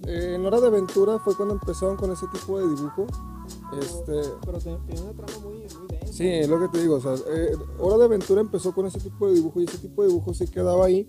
[0.07, 3.05] Eh, en Hora de Aventura fue cuando empezaron con ese tipo de dibujo.
[3.79, 6.13] Este, Pero te- tiene una trama muy, muy densa.
[6.13, 6.95] Sí, es lo que te digo.
[6.95, 10.01] O sea, eh, Hora de Aventura empezó con ese tipo de dibujo y ese tipo
[10.01, 11.07] de dibujo sí quedaba ahí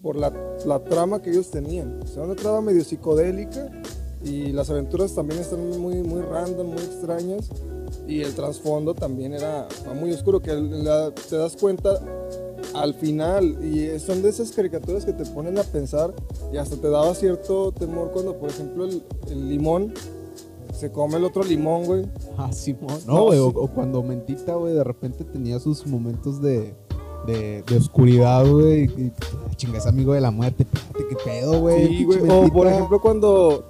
[0.00, 0.32] por la,
[0.64, 2.00] la trama que ellos tenían.
[2.02, 3.70] O sea, una trama medio psicodélica
[4.24, 7.50] y las aventuras también están muy, muy random, muy extrañas.
[8.08, 12.00] Y el trasfondo también era muy oscuro, que la- te das cuenta
[12.74, 13.58] al final.
[13.64, 16.12] Y son de esas caricaturas que te ponen a pensar
[16.52, 19.92] y hasta te daba cierto temor cuando, por ejemplo, el, el limón
[20.72, 22.06] se come el otro limón, güey.
[22.38, 22.98] Ah, Simón.
[23.06, 23.56] No, No, güey, o, sí.
[23.58, 26.74] o cuando Mentita, güey, de repente tenía sus momentos de,
[27.26, 28.84] de, de oscuridad, güey.
[28.84, 29.12] Y, y,
[29.56, 30.62] chinga, es amigo de la muerte.
[30.72, 31.86] Espérate, qué pedo, güey.
[31.88, 32.20] Sí, güey.
[32.30, 33.64] O por ejemplo, cuando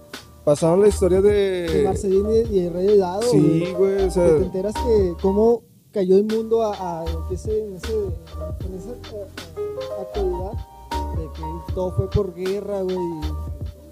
[0.45, 1.83] pasaron la historia De de.
[1.85, 3.23] Marcelino y el Rey helado.
[3.23, 4.27] Sí, güey, o Que sea.
[4.27, 8.91] te enteras que cómo cayó el mundo a, a en ese, en ese, en esa
[8.91, 9.27] eh,
[9.57, 10.53] eh, actualidad
[11.17, 12.97] de que todo fue por guerra, güey.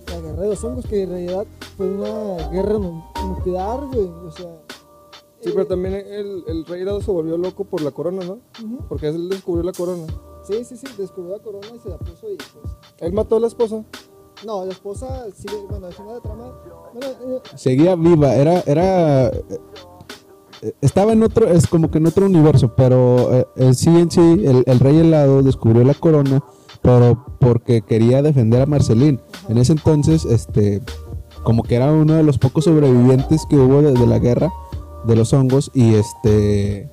[0.07, 4.07] La guerra de los hongos, que en realidad fue una guerra nu- nuclear, güey.
[4.27, 4.59] O sea.
[5.41, 8.39] Sí, eh, pero también el, el rey helado se volvió loco por la corona, ¿no?
[8.65, 8.79] ujú.
[8.89, 10.07] Porque él descubrió la corona.
[10.45, 12.75] Sí, sí, sí, descubrió la corona y se la puso y pues.
[12.99, 13.85] Él mató a la esposa.
[14.46, 16.53] No, la esposa sigue, bueno, al final de trama.
[17.01, 22.74] Eh, Seguía viva, era, era, eh, estaba en otro, es como que en otro universo,
[22.77, 26.42] pero eh, eh, sí en sí, el, el rey helado descubrió la corona,
[26.83, 29.20] pero porque quería defender a Marcelín.
[29.48, 30.83] En ese entonces, este,
[31.42, 34.53] como que era uno de los pocos sobrevivientes que hubo de, de la guerra
[35.05, 36.90] de los hongos y este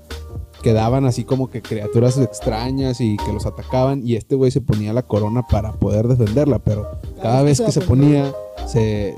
[0.66, 4.94] quedaban así como que criaturas extrañas y que los atacaban y este güey se ponía
[4.94, 6.88] la corona para poder defenderla, pero
[7.22, 8.34] cada vez que se ponía
[8.66, 9.16] se,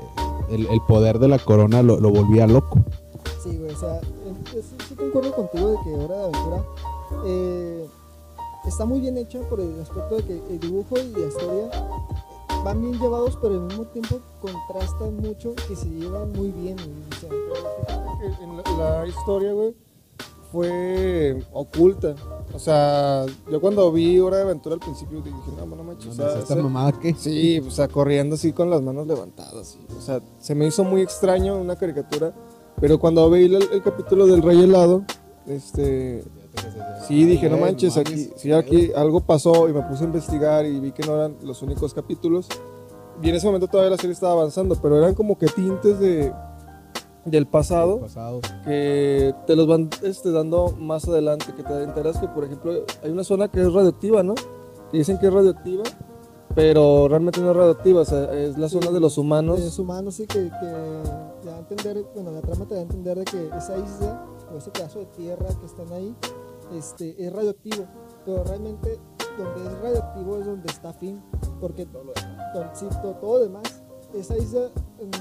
[0.50, 2.80] el, el poder de la corona lo, lo volvía loco.
[3.42, 3.98] Sí, güey, o sea,
[4.52, 6.64] sí, sí concuerdo contigo de que Hora de Aventura
[7.24, 7.86] eh,
[8.66, 11.70] está muy bien hecha por el aspecto de que el dibujo y la historia
[12.62, 16.76] van bien llevados, pero al mismo tiempo contrastan mucho que se llevan muy bien.
[16.76, 17.30] güey, o sea,
[18.20, 19.74] que en la, la historia, güey,
[20.50, 22.14] fue oculta.
[22.54, 26.10] O sea, yo cuando vi Hora de Aventura al principio dije, no, no manches.
[26.10, 27.14] o sea, ¿Esta mamada qué?
[27.14, 29.68] Sí, o sea, corriendo así con las manos levantadas.
[29.68, 29.78] sí.
[29.96, 32.32] O sea, se me hizo muy extraño una caricatura.
[32.80, 35.04] Pero cuando vi el, el capítulo del Rey Helado,
[35.46, 36.24] este.
[37.06, 40.78] Sí, dije, no manches, aquí, sí, aquí algo pasó y me puse a investigar y
[40.80, 42.48] vi que no eran los únicos capítulos.
[43.22, 46.32] Y en ese momento todavía la serie estaba avanzando, pero eran como que tintes de
[47.30, 48.40] del pasado Pasado.
[48.64, 53.10] que te los van este, dando más adelante, que te enteras que, por ejemplo, hay
[53.10, 54.34] una zona que es radioactiva, ¿no?
[54.90, 55.84] Que dicen que es radioactiva,
[56.54, 59.60] pero realmente no es radioactiva, o sea, es la zona de los humanos.
[59.60, 61.02] los humanos sí que, que
[61.42, 64.26] te da a entender, bueno, la trama te da a entender de que esa isla
[64.52, 66.14] o ese pedazo de tierra que están ahí
[66.74, 67.86] este, es radioactivo,
[68.24, 68.98] pero realmente
[69.38, 71.22] donde es radioactivo es donde está Finn,
[71.60, 72.12] porque todo lo
[72.74, 73.77] sí, todo, todo lo demás,
[74.14, 74.60] esa isla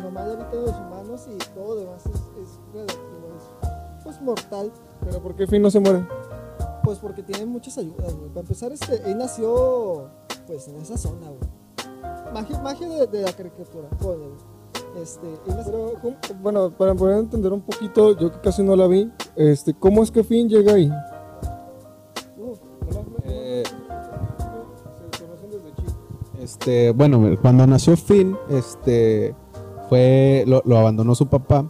[0.02, 4.72] nomás habitan los humanos y todo lo demás es, es radioactivo, es pues mortal,
[5.02, 6.06] Pero ¿por qué Finn no se muere?
[6.84, 8.30] pues porque tiene muchas ayudas, güey.
[8.30, 10.08] Para empezar, este, él nació
[10.48, 12.34] pues en esa zona, güey.
[12.34, 14.18] Magia, magia de, de la caricatura, güey.
[15.02, 19.12] Este, Pero, ¿cómo- bueno, para poder entender un poquito, yo que casi no la vi,
[19.36, 20.90] este, ¿cómo es que Finn llega ahí?
[26.48, 29.36] Este, bueno, cuando nació Finn, este,
[29.90, 31.66] fue, lo, lo abandonó su papá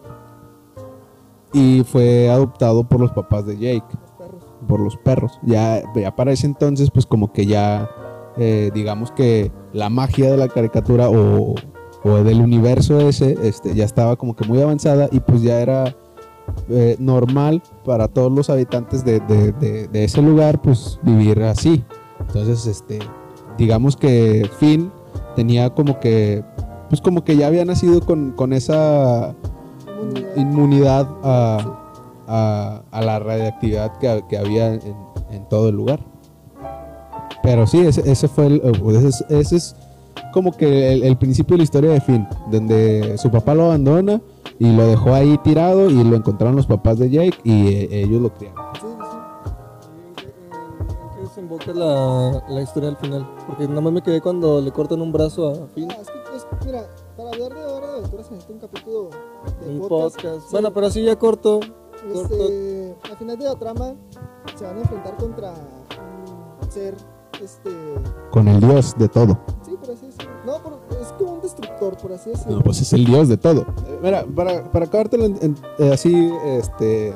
[1.51, 3.87] y fue adoptado por los papás de Jake,
[4.19, 5.39] los por los perros.
[5.41, 7.89] Ya, ya para ese entonces, pues como que ya,
[8.37, 11.55] eh, digamos que la magia de la caricatura o,
[12.03, 15.95] o del universo ese, este, ya estaba como que muy avanzada y pues ya era
[16.69, 21.83] eh, normal para todos los habitantes de, de- de- de ese lugar, pues vivir así.
[22.19, 22.99] Entonces, este,
[23.57, 24.91] digamos que Finn
[25.35, 26.43] tenía como que,
[26.89, 29.35] pues como que ya había nacido con, con esa
[30.35, 31.07] Inmunidad.
[31.23, 34.81] a, a- la radiactividad que, que había en,
[35.49, 35.99] todo el lugar.
[37.43, 38.61] Pero sí, ese, ese fue el,
[38.95, 39.75] ese, es- ese es
[40.33, 44.21] como que el, el principio de la historia de Finn, donde su papá lo abandona
[44.59, 48.21] y lo dejó ahí tirado y lo encontraron los papás de Jake y eh, ellos
[48.21, 48.57] lo criaron.
[51.47, 53.27] Desemboca la, la historia al final?
[53.47, 55.89] Porque nada más me quedé cuando le cortan un brazo a Finn.
[55.91, 58.59] Ah, es que, es que, mira, para hablar de Hora de Aventura se necesita un
[58.59, 59.09] capítulo
[59.61, 60.15] de Un podcast.
[60.15, 60.41] podcast.
[60.41, 60.47] Sí.
[60.51, 61.59] Bueno, pero así ya corto.
[62.13, 62.33] corto.
[62.35, 63.95] Este, al final de la trama
[64.55, 65.53] se van a enfrentar contra
[66.61, 66.95] un ser,
[67.41, 67.69] este,
[68.31, 69.37] Con el dios de todo.
[69.63, 70.31] sí, por así decirlo.
[70.45, 72.57] No, por- es como un destructor, por así decirlo.
[72.57, 73.61] No, pues es el dios de todo.
[73.61, 77.13] Eh, Mira, para, para acabártelo en- en- eh, así, este,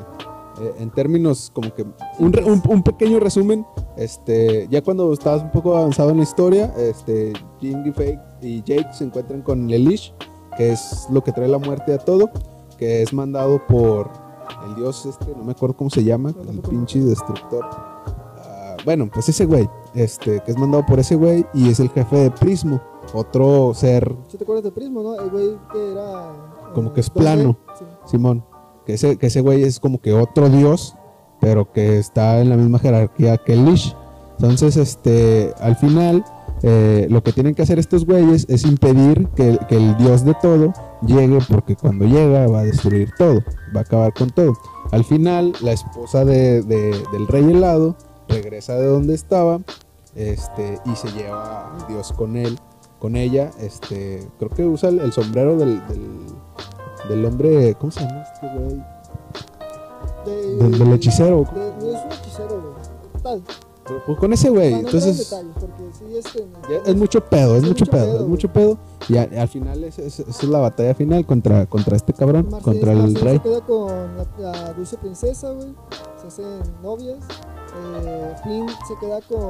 [0.62, 1.82] eh, en términos como que
[2.18, 6.72] un, un- un pequeño resumen, este, ya cuando estabas un poco avanzado en la historia,
[6.76, 10.12] este, Jing y Fake y Jake se encuentran con Lelouch,
[10.56, 12.30] que es lo que trae la muerte a todo,
[12.78, 14.10] que es mandado por
[14.68, 17.64] el dios este, no me acuerdo cómo se llama, el pinche destructor.
[17.64, 21.88] Ah, bueno, pues ese güey, este, que es mandado por ese güey y es el
[21.90, 22.80] jefe de Prismo,
[23.14, 25.14] otro ser Si te acuerdas de Prismo, ¿no?
[25.20, 26.32] El güey que era.
[26.74, 27.56] Como eh, que es plano.
[27.78, 27.84] sí.
[28.06, 28.44] Simón,
[28.86, 30.94] que ese, que ese güey es como que otro dios,
[31.40, 33.94] pero que está en la misma jerarquía que Lish.
[34.38, 36.24] Entonces, este, al final,
[36.62, 40.34] eh, lo que tienen que hacer estos güeyes es impedir que, que el dios de
[40.40, 40.72] todo
[41.06, 43.40] llegue porque cuando llega va a destruir todo,
[43.74, 44.54] va a acabar con todo.
[44.90, 47.96] Al final, la esposa de- de- del rey helado
[48.28, 49.60] regresa de donde estaba
[50.14, 52.58] este, y se lleva Dios con él,
[52.98, 53.50] con ella.
[53.60, 55.80] Este, creo que usa el, sombrero del,
[57.08, 58.82] del hombre, ¿cómo se llama este güey?
[60.24, 61.44] De- Del- del hechicero.
[61.44, 63.22] de- no es un hechicero, güey.
[63.22, 63.42] Tal.
[64.06, 64.70] Pues con ese güey.
[64.70, 67.90] No, no Entonces, detalles, porque sí, este, ya es mucho pedo, es Es mucho mucho
[67.90, 68.78] pedo, pedo, es mucho pedo.
[69.08, 72.92] Y a- al final, es- es- es la batalla final contra, contra este cabrón, contra
[72.92, 73.36] el rey.
[73.38, 75.74] se queda con la, la dulce princesa, güey.
[76.20, 77.18] Se hacen novias.
[78.04, 79.40] Eh, Flynn se queda con,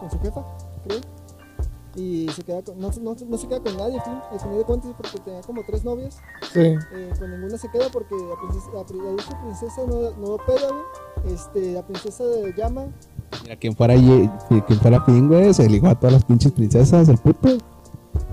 [0.00, 0.42] con su jefa,
[0.86, 1.00] creo.
[1.98, 4.20] Y se queda con, no, no, no se queda con nadie, Flynn.
[4.30, 6.18] Al final de cuentas, porque tenía como tres novias.
[6.52, 6.60] Sí.
[6.60, 8.82] Eh, con ninguna se queda porque la, princesa, la,
[9.12, 11.34] la princesa no, no lo pega, güey.
[11.34, 12.86] Este, la princesa de llama.
[13.42, 17.18] Mira, quien fuera, quien fuera Finn, güey, se ligó a todas las pinches princesas, el
[17.18, 17.58] puto.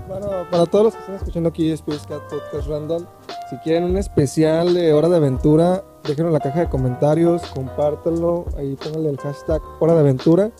[0.08, 3.04] Bueno, para todos los que están escuchando aquí Space Cat Podcast Random,
[3.50, 8.46] si quieren un especial de Hora de Aventura, déjenlo en la caja de comentarios, compártanlo,
[8.56, 10.52] ahí pónganle el hashtag Hora de Aventura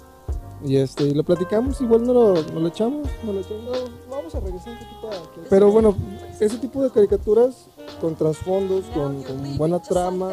[0.64, 3.64] y este y lo platicamos, igual no lo, no lo echamos, no lo echamos.
[3.64, 5.47] No, vamos a regresar un poquito a.
[5.51, 5.95] Pero bueno,
[6.40, 7.66] ese tipo de caricaturas
[8.01, 10.29] con trasfondos, con, con buena trama,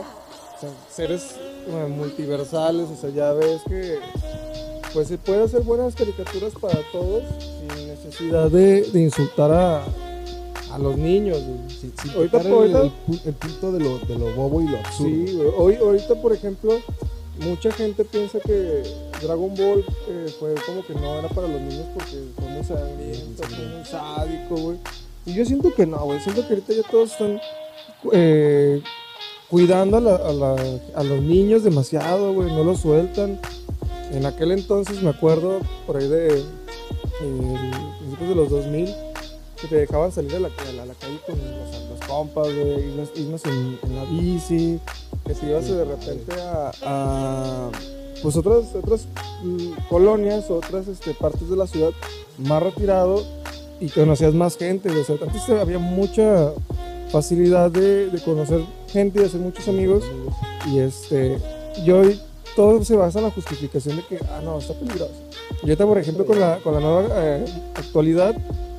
[0.56, 1.36] o sea, seres
[1.68, 3.98] eh, multiversales, o sea, ya ves que
[4.94, 9.84] pues se puede hacer buenas caricaturas para todos sin necesidad de, de insultar a,
[10.72, 11.40] a los niños.
[12.16, 14.78] Ahorita- Ahorita, el, ahorita- el pu- el punto de lo, de lo bobo y lo
[14.78, 15.10] absurdo.
[15.10, 15.40] Sí.
[15.58, 16.74] Hoy, ahorita, por ejemplo,
[17.40, 18.84] mucha gente piensa que
[19.22, 23.44] Dragon Ball eh, fue como que no era para los niños porque fue muy sangriento,
[23.44, 24.78] fue muy sádico, güey.
[25.26, 26.20] Y yo siento que no, güey.
[26.20, 27.40] Siento que ahorita ya todos están
[28.12, 28.82] eh,
[29.50, 32.50] cuidando a, la- a la- a los niños demasiado, güey.
[32.52, 33.40] No los sueltan.
[34.12, 36.44] En aquel entonces me acuerdo por ahí de eh,
[38.00, 38.90] principios de los 2000
[39.62, 42.46] que te dejaban salir a la, a la- a la calle con los, los compas,
[42.48, 44.80] güey, irnos, irnos en, en la bici,
[45.26, 46.34] que te ibas de repente
[46.84, 47.70] a,
[48.22, 49.08] pues otras, otras
[49.44, 51.92] mm, colonias, otras este, partes de la ciudad
[52.38, 53.24] más retirado
[53.80, 56.54] y conocías más gente, o sea, antes había mucha
[57.12, 60.04] facilidad de, conocer gente y de hacer muchos amigos
[60.72, 61.38] y este,
[61.84, 62.20] y hoy
[62.56, 65.12] todo se basa en la justificación de que, ah, no, está peligroso.
[65.62, 68.36] Y ahorita, por ejemplo, con la, con la nueva eh, actualidad,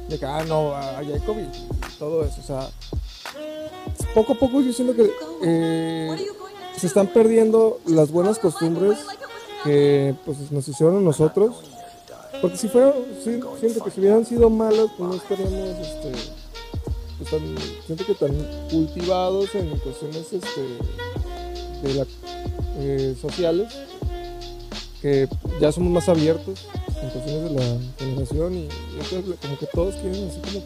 [0.08, 1.46] de que, ah, no, ah, ya hay COVID
[1.98, 2.40] todo eso.
[2.40, 2.68] O sea,
[4.14, 5.10] poco a poco yo siento que
[5.42, 6.16] eh,
[6.76, 8.98] se están perdiendo las buenas costumbres
[9.64, 11.56] que pues, nos hicieron nosotros.
[12.40, 16.12] Porque si fueran, sí, siento que si hubieran sido malas, pues no estaríamos, este,
[17.16, 17.40] pues, tan,
[17.86, 18.34] siento que tan
[18.70, 20.78] cultivados en cuestiones, este,
[22.78, 23.72] eh, sociales,
[25.00, 25.28] que
[25.60, 26.66] ya somos más abiertos
[27.02, 30.64] en cuestiones de la generación y, y como que todos quieren así como,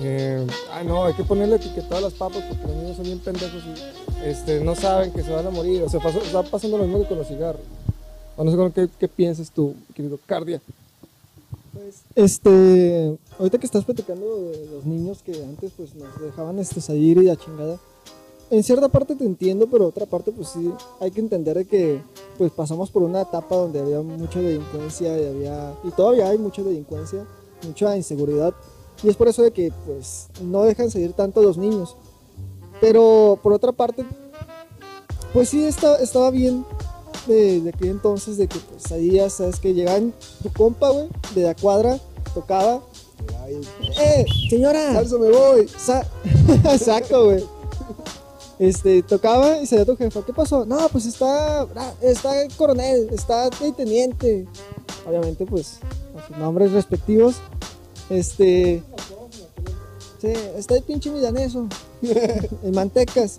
[0.00, 3.18] eh, ah no, hay que ponerle etiquetado a las papas porque los niños son bien
[3.18, 6.78] pendejos y este, no saben que se van a morir, o sea, pasó- está pasando
[6.78, 7.62] lo mismo que con los cigarros.
[8.36, 10.60] O no sé qué, qué piensas tú, querido Cardia.
[11.72, 16.80] Pues, este, ahorita que estás platicando de los niños que antes pues nos dejaban este
[16.80, 17.78] salir y a chingada.
[18.50, 22.00] En cierta parte te entiendo, pero otra parte pues sí hay que entender de que
[22.38, 26.62] pues pasamos por una etapa donde había mucha delincuencia y había y todavía hay mucha
[26.62, 27.24] delincuencia,
[27.66, 28.54] mucha inseguridad
[29.02, 31.96] y es por eso de que pues no dejan salir tanto a los niños.
[32.80, 34.04] Pero por otra parte
[35.32, 36.64] pues sí está, estaba bien
[37.26, 41.42] de, de aquel entonces de que pues salías, sabes que llegaban tu compa, güey, de
[41.42, 41.98] la cuadra,
[42.34, 42.80] tocaba.
[44.00, 44.92] ¡Eh, señora!
[44.92, 45.68] ¡Salso, me voy!
[45.68, 46.06] Sa-
[46.72, 47.44] Exacto, güey.
[48.58, 50.22] Este, tocaba y salía tu jefa.
[50.24, 50.64] ¿Qué pasó?
[50.64, 54.46] No, pues está, ah, está el coronel, está el teniente.
[55.06, 55.78] Obviamente, pues,
[56.26, 57.36] sus nombres respectivos.
[58.10, 58.82] Este.
[60.20, 61.66] Sí, está el pinche milaneso.
[62.02, 63.38] el mantecas.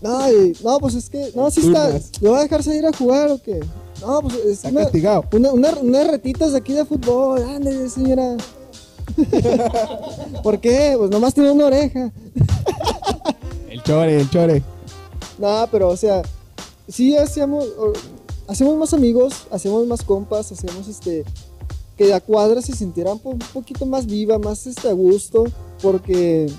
[0.00, 1.32] No, y- no, pues es que.
[1.34, 2.00] No, sí está.
[2.20, 3.60] ¿Le va a dejar salir a jugar o qué?
[4.00, 5.24] No, pues es Está una, castigado.
[5.32, 7.42] una, una- unas retitas de aquí de fútbol.
[7.42, 8.36] Ándale, señora.
[10.42, 10.94] ¿Por qué?
[10.98, 12.10] Pues nomás tiene una oreja.
[13.68, 14.62] El chore, el chore.
[15.38, 16.22] No, pero o sea,
[16.88, 17.66] sí hacíamos,
[18.48, 21.24] hacemos más amigos, hacemos más compas, hacemos este,
[21.96, 25.44] que la cuadra se sintiera un, po- un poquito más viva, más este, a gusto,
[25.82, 26.50] porque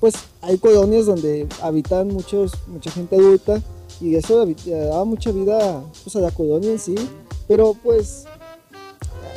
[0.00, 3.60] pues hay colonias donde habitan muchos, mucha gente adulta
[4.00, 6.94] y eso daba mucha vida pues, a la colonia en sí,
[7.48, 8.24] pero pues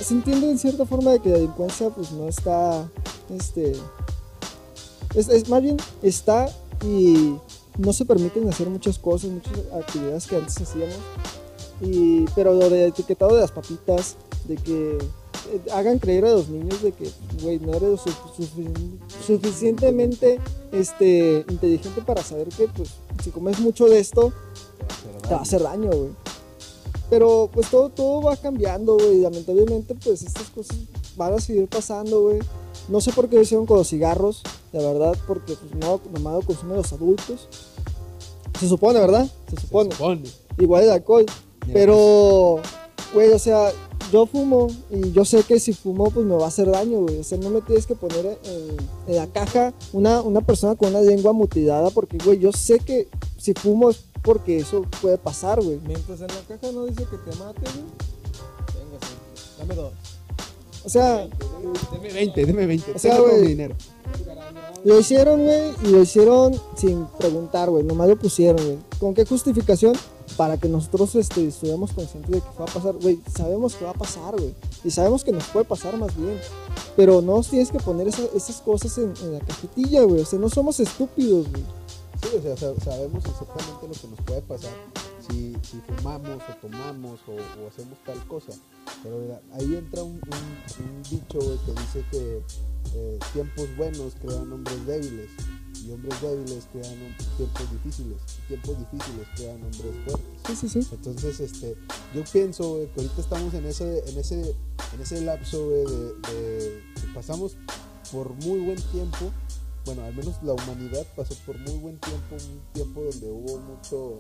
[0.02, 2.88] se entiende en cierta forma de que la delincuencia pues no está,
[3.30, 3.74] este,
[5.16, 6.50] es, es- más bien está
[6.86, 7.36] y
[7.78, 10.96] no se permiten hacer muchas cosas, muchas actividades que antes hacíamos.
[11.82, 16.50] Y, pero lo de etiquetado de las papitas, de que eh, hagan creer a los
[16.50, 17.10] niños de que,
[17.42, 20.40] güey, no eres su- sufici- suficientemente
[20.72, 22.90] este, inteligente para saber que, pues,
[23.24, 24.32] si comes mucho de esto,
[25.24, 26.10] te va a hacer daño, güey.
[27.10, 29.20] Pero, pues, todo, todo va cambiando, güey.
[29.22, 30.78] Lamentablemente, pues, estas cosas
[31.18, 32.40] van a seguir pasando, güey.
[32.88, 34.42] No sé por qué lo hicieron con los cigarros,
[34.74, 37.48] la verdad, porque, pues, no, nomás lo consumen los adultos.
[38.60, 39.28] Se supone, ¿verdad?
[39.50, 39.90] Se supone.
[40.58, 41.26] Igual el alcohol.
[41.74, 42.60] Pero,
[43.14, 43.72] güey, o sea,
[44.12, 47.20] yo fumo y yo sé que si fumo, pues me va a hacer daño, güey.
[47.20, 50.90] O sea, no me tienes que poner en, en la caja una, una persona con
[50.90, 55.62] una lengua mutilada porque, güey, yo sé que si fumo es porque eso puede pasar,
[55.62, 55.80] güey.
[55.86, 57.86] Mientras en la caja no dice que te mate, güey.
[58.76, 59.52] Venga, sí.
[59.58, 59.94] Dame dos.
[60.86, 61.28] O sea,
[61.92, 62.92] Deme 20, deme 20.
[62.94, 63.42] O sea, güey.
[63.42, 63.76] mi dinero.
[64.84, 67.84] lo hicieron, güey, y lo hicieron sin preguntar, güey.
[67.84, 68.78] Nomás lo pusieron, güey.
[69.00, 69.94] ¿Con qué justificación?
[70.38, 73.20] Para que nosotros este, estuviéramos conscientes de que va a pasar, güey.
[73.36, 74.54] Sabemos que va a pasar, güey.
[74.84, 76.40] Y sabemos que nos puede pasar más bien.
[76.96, 80.22] Pero no tienes que poner esa- esas cosas en, en la cajetilla, güey.
[80.22, 81.64] O sea, no somos estúpidos, güey.
[82.22, 84.72] Sí, o sea, sa- sabemos exactamente lo que nos puede pasar
[85.30, 88.52] si, si fumamos o tomamos o, o hacemos tal cosa.
[89.04, 92.42] Pero mira, ahí entra un, un- un dicho güey, que dice que
[92.96, 95.30] eh, tiempos buenos crean hombres débiles
[95.86, 100.26] y hombres débiles crean tiempos difíciles y tiempos difíciles crean hombres fuertes.
[100.48, 100.88] Sí, sí, sí.
[100.92, 101.76] Entonces, este,
[102.14, 104.56] yo pienso güey, que ahorita estamos en ese, en ese,
[104.94, 107.56] en ese lapso güey, de, de- que pasamos
[108.12, 109.32] por muy buen tiempo.
[109.86, 114.18] Bueno, al menos la humanidad pasó por muy buen tiempo, un tiempo donde hubo mucho,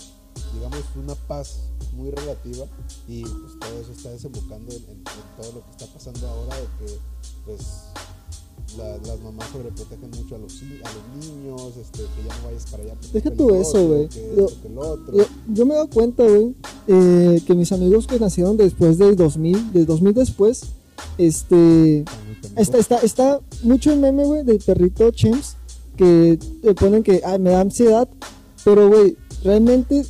[0.54, 1.60] digamos, una paz
[1.94, 2.66] muy relativa
[3.08, 5.04] y pues todo eso está desembocando en, en- en
[5.42, 6.98] todo lo que está pasando ahora de que
[7.46, 7.62] pues
[8.78, 12.46] la- las mamás sobreprotegen mucho a los, hi- a los niños, este, que ya no
[12.48, 12.94] vayas para allá.
[13.14, 14.10] Deja tú eso, güey.
[14.36, 16.56] Yo- me he dado cuenta, güey,
[16.88, 20.64] eh, que mis amigos que nacieron después del 2000, del 2000 después,
[21.18, 22.04] este,
[22.56, 25.56] Está está, está, mucho el meme, güey, del perrito Chems,
[25.96, 28.08] que le ponen que, ay, me da ansiedad,
[28.66, 30.06] pero, güey, realmente,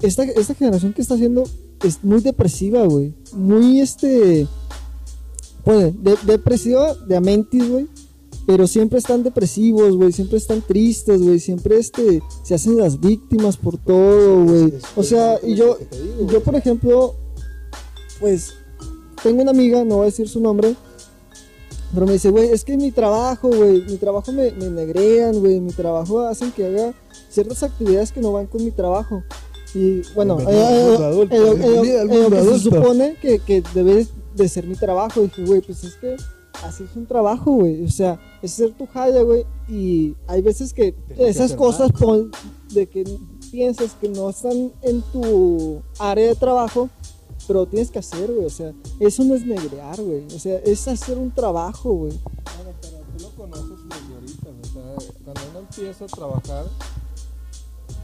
[0.00, 1.44] esta, esta generación que está haciendo
[1.82, 4.46] es muy depresiva, güey, muy, este,
[5.64, 7.86] pues, de- depresiva de amentis, güey,
[8.46, 13.56] pero siempre están depresivos, güey, siempre están tristes, güey, siempre, este, se hacen las víctimas
[13.56, 15.78] por todo, güey, o sea, y yo,
[16.18, 17.14] digo, yo, por ejemplo,
[18.20, 18.52] pues
[19.22, 20.74] tengo una amiga, no voy a decir su nombre,
[21.94, 25.60] pero me dice, güey, es que mi trabajo, güey, mi trabajo me, me negrean, güey,
[25.60, 26.92] mi trabajo hacen que haga
[27.30, 29.22] ciertas actividades que no van con mi trabajo.
[29.74, 35.20] Y bueno, eh, eh, eh, se supone que, que debe de ser mi trabajo.
[35.20, 36.16] Y dije, güey, pues es que
[36.62, 37.84] así es un trabajo, güey.
[37.84, 39.44] O sea, es ser tu jaya, güey.
[39.68, 42.30] Y hay veces que Tienes que esas hacer cosas pon-
[42.72, 43.04] de que
[43.50, 46.88] piensas que no están en tu área de trabajo,
[47.46, 48.46] pero tienes que hacer, güey.
[48.46, 50.24] O sea, eso no es negrear, güey.
[50.34, 52.12] O sea, es hacer un trabajo, güey.
[52.12, 54.48] Bueno, pero tú lo conoces desde ahorita.
[54.48, 56.64] O sea, cuando uno empieza a trabajar,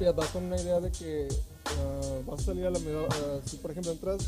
[0.00, 1.28] ya vas con una idea de que
[1.66, 4.18] ah, vas a salir a la ah, si por ejemplo entras,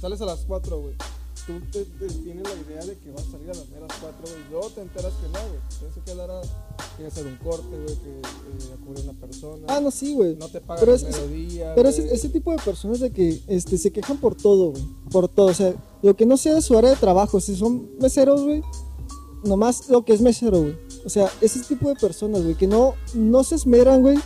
[0.00, 0.94] sales a las 4, güey.
[1.46, 4.18] Tú te, te tienes la idea de que vas a salir a las meras 4,
[4.22, 4.34] güey.
[4.46, 5.60] Y luego te enteras que no, güey.
[5.78, 6.40] Tienes que quedar a,
[6.96, 9.66] tienes que hacer un corte, güey, que eh, acudir a una persona.
[9.68, 10.36] Ah, no, sí, güey.
[10.36, 13.40] No te pagan Pero el es- día, Pero ese, ese tipo de personas de que
[13.46, 14.82] este, se quejan por todo, güey.
[15.10, 15.46] Por todo.
[15.46, 17.40] O sea, lo que no sea de su área de trabajo.
[17.40, 18.62] Si son meseros, güey.
[19.42, 20.76] Nomás lo que es mesero, güey.
[21.06, 22.54] O sea, ese tipo de personas, güey.
[22.54, 24.18] Que no, no se esmeran, güey.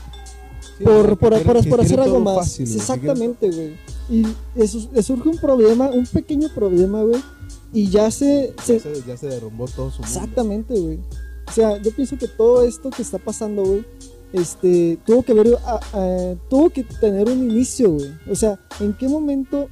[0.76, 2.34] Sí, por, por, hacer algo más.
[2.36, 3.76] fácil, exactamente, güey.
[4.10, 7.20] Y eso, surge un problema, un pequeño problema, güey.
[7.72, 10.06] Y ya se, se, Ya se, ya se derrumbó todo su mundo.
[10.18, 11.00] Exactamente, güey.
[11.48, 13.84] O sea, yo pienso que todo esto que está pasando, güey,
[14.32, 18.10] este, tuvo que ver, a- a- tuvo que tener un inicio, güey.
[18.30, 19.68] O sea, ¿en qué momento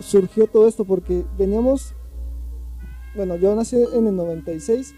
[0.00, 0.84] surgió todo esto?
[0.84, 1.94] Porque veníamos,
[3.16, 4.94] bueno, yo nací en el 96,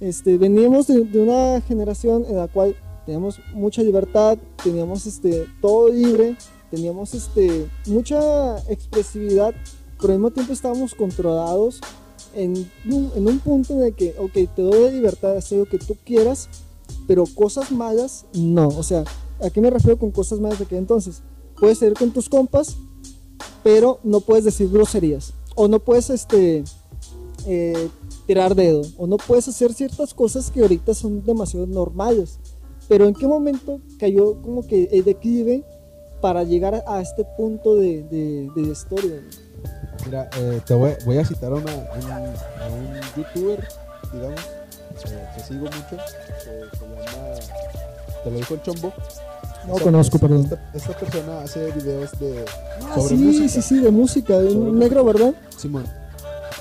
[0.00, 5.88] este, veníamos de, de una generación en la cual teníamos mucha libertad, teníamos, este, todo
[5.88, 6.36] libre,
[6.74, 9.54] teníamos, este, mucha expresividad,
[10.00, 11.80] pero al mismo tiempo estábamos controlados
[12.34, 15.78] en un, en un punto que, ok, te doy la libertad de hacer lo que
[15.78, 16.48] tú quieras,
[17.06, 18.68] pero cosas malas, no.
[18.68, 19.04] O sea,
[19.40, 21.22] ¿a qué me refiero con cosas malas de que entonces?
[21.58, 22.76] Puedes ir con tus compas,
[23.62, 25.32] pero no puedes decir groserías.
[25.54, 26.64] O no puedes, este,
[27.46, 27.88] eh,
[28.26, 28.82] tirar dedo.
[28.98, 32.40] O no puedes hacer ciertas cosas que ahorita son demasiado normales.
[32.88, 35.64] Pero ¿en qué momento cayó como que el declive
[36.24, 39.20] para llegar a este punto de, de, historia?
[40.06, 42.10] Mira, eh, te voy, voy a citar a, una- a un,
[42.62, 43.62] a un youtuber,
[44.10, 44.40] digamos,
[45.04, 47.34] eh, que sigo mucho, que se llama,
[48.24, 48.90] te lo dijo el chombo.
[49.66, 50.44] No Esta- conozco, perdón.
[50.44, 52.42] Esta, esta persona hace videos de
[52.86, 53.48] Ah, sobre sí, música.
[53.50, 55.24] sí, sí, de música, de un negro, música.
[55.26, 55.40] ¿verdad?
[55.58, 55.84] Simón,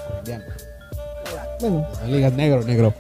[0.10, 0.44] colombiano.
[1.62, 2.94] Bueno, No le digas negro, negro.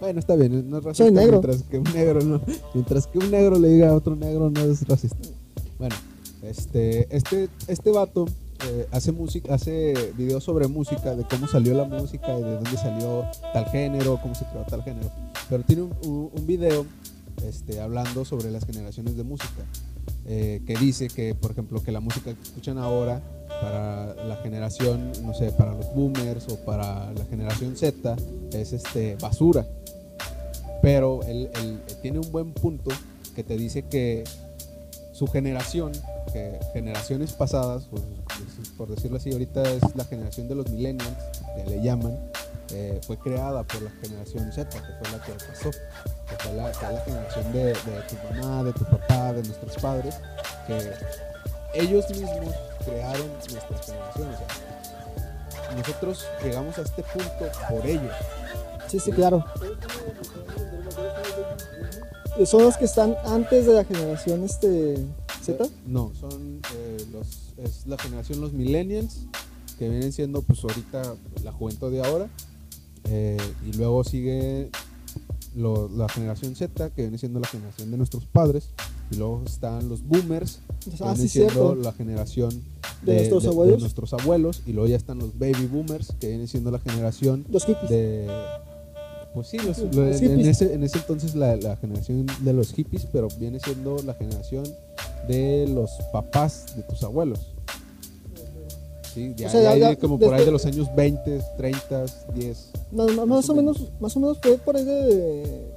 [0.00, 1.04] Bueno, está bien, no es racista.
[1.04, 1.40] Soy negro.
[1.40, 2.40] Mientras que un negro no,
[2.74, 5.16] mientras que un negro le diga a otro negro no es racista.
[5.78, 5.94] Bueno,
[6.42, 8.26] este, este, este vato
[8.66, 12.76] eh, hace música, hace videos sobre música, de cómo salió la música y de dónde
[12.76, 15.10] salió tal género, cómo se creó tal género.
[15.48, 16.84] Pero tiene un, un- un video
[17.46, 19.64] este, hablando sobre las generaciones de música.
[20.30, 23.22] eh, que dice que, por ejemplo, que la música que escuchan ahora
[23.62, 28.14] para la generación, no sé, para los boomers o para la generación Z
[28.52, 29.66] es este basura.
[30.82, 32.90] Pero él, él tiene un buen punto
[33.34, 34.24] que te dice que
[35.18, 35.90] su generación,
[36.32, 38.00] que generaciones pasadas, por,
[38.76, 41.10] por decirlo así, ahorita es la generación de los millennials,
[41.56, 42.16] que le llaman,
[42.70, 46.70] eh, fue creada por la generación Z, que fue la que pasó, que fue la,
[46.70, 47.74] que es la generación de, de
[48.08, 50.20] tu mamá, de tu papá, de nuestros padres,
[50.68, 50.92] que
[51.74, 52.54] ellos mismos
[52.84, 54.28] crearon nuestra generación.
[54.28, 58.14] o sea, nosotros llegamos a este punto por ellos.
[58.86, 59.44] sí, sí, claro.
[62.46, 64.96] Son los que están antes de la generación este
[65.42, 65.66] Z.
[65.86, 69.20] No, son eh, los, es la generación los millennials,
[69.78, 71.14] que vienen siendo pues ahorita
[71.44, 72.28] la juventud de ahora.
[73.04, 74.70] eh, y luego sigue
[75.56, 78.70] lo- la generación Z, que viene siendo la generación de nuestros padres.
[79.10, 81.74] Y luego están los boomers, que Ah, viene sí, siendo cierto.
[81.76, 82.62] la generación
[83.02, 83.80] De nuestros abuelos.
[83.80, 84.62] nuestros abuelos.
[84.66, 88.28] Y luego ya están los baby boomers, que viene siendo la generación Los de
[89.34, 93.06] pues sí, los- lo- en, ese, en ese entonces la, la generación de los hippies,
[93.12, 94.64] pero viene siendo la generación
[95.28, 97.40] de los papás de tus abuelos.
[99.14, 102.04] Sí, de O sea, ahí- ya- ya como por ahí de los años 20, 30,
[102.34, 102.70] 10.
[102.92, 105.72] Más, más- más o menos, más o menos fue por ahí de.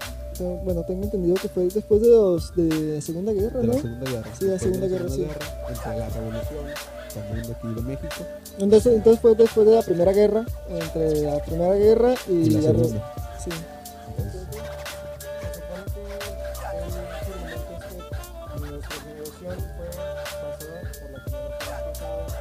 [0.64, 3.74] Bueno, tengo entendido que fue después de los de la Segunda Guerra, De ¿no?
[3.74, 4.30] la Segunda Guerra.
[4.40, 5.22] Sí, la Segunda Guerra, sí.
[5.70, 6.66] entre la Revolución,
[7.14, 8.24] también de aquí de México,
[8.58, 12.62] Entonces, entonces fue después de la Primera Guerra, entre la Primera Guerra y, y la
[12.62, 13.14] la Segunda.
[13.44, 13.50] Sí.
[14.18, 14.48] Entonces,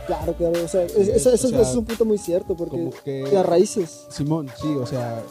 [0.07, 2.19] Claro, claro, o sea, es- Sí, eso, o eso- sea, eso es un punto muy
[2.19, 3.29] cierto, porque como que...
[3.33, 4.07] las raíces.
[4.09, 5.23] Simón, sí, o sea,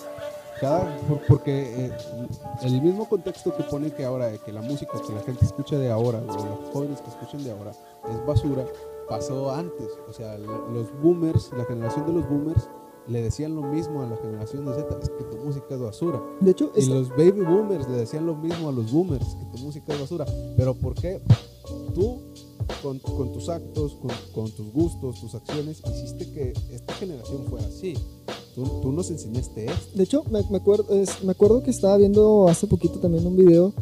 [0.62, 0.98] cada,
[1.28, 1.92] porque eh,
[2.64, 5.92] el mismo contexto que pone que ahora, que la música que la gente escucha de
[5.92, 8.66] ahora, o los jóvenes que escuchan de ahora, es basura,
[9.10, 9.88] pasó antes.
[10.10, 12.70] O sea, los boomers, la generación de los boomers,
[13.10, 16.22] le decían lo mismo a la generación de Z, es que tu música es basura.
[16.42, 19.58] De hecho, Y es- los baby boomers le decían lo mismo a los boomers, que
[19.58, 20.26] tu música es basura.
[20.58, 21.20] Pero ¿por qué?
[21.94, 22.18] Tú,
[22.84, 27.66] con, con tus actos, con, con tus gustos, tus acciones, hiciste que esta generación fuera
[27.68, 27.94] así.
[28.56, 29.96] Tú, tú nos enseñaste esto.
[29.98, 33.36] de hecho me, me acuerdo, es- me acuerdo que estaba viendo hace poquito también un
[33.36, 33.74] video.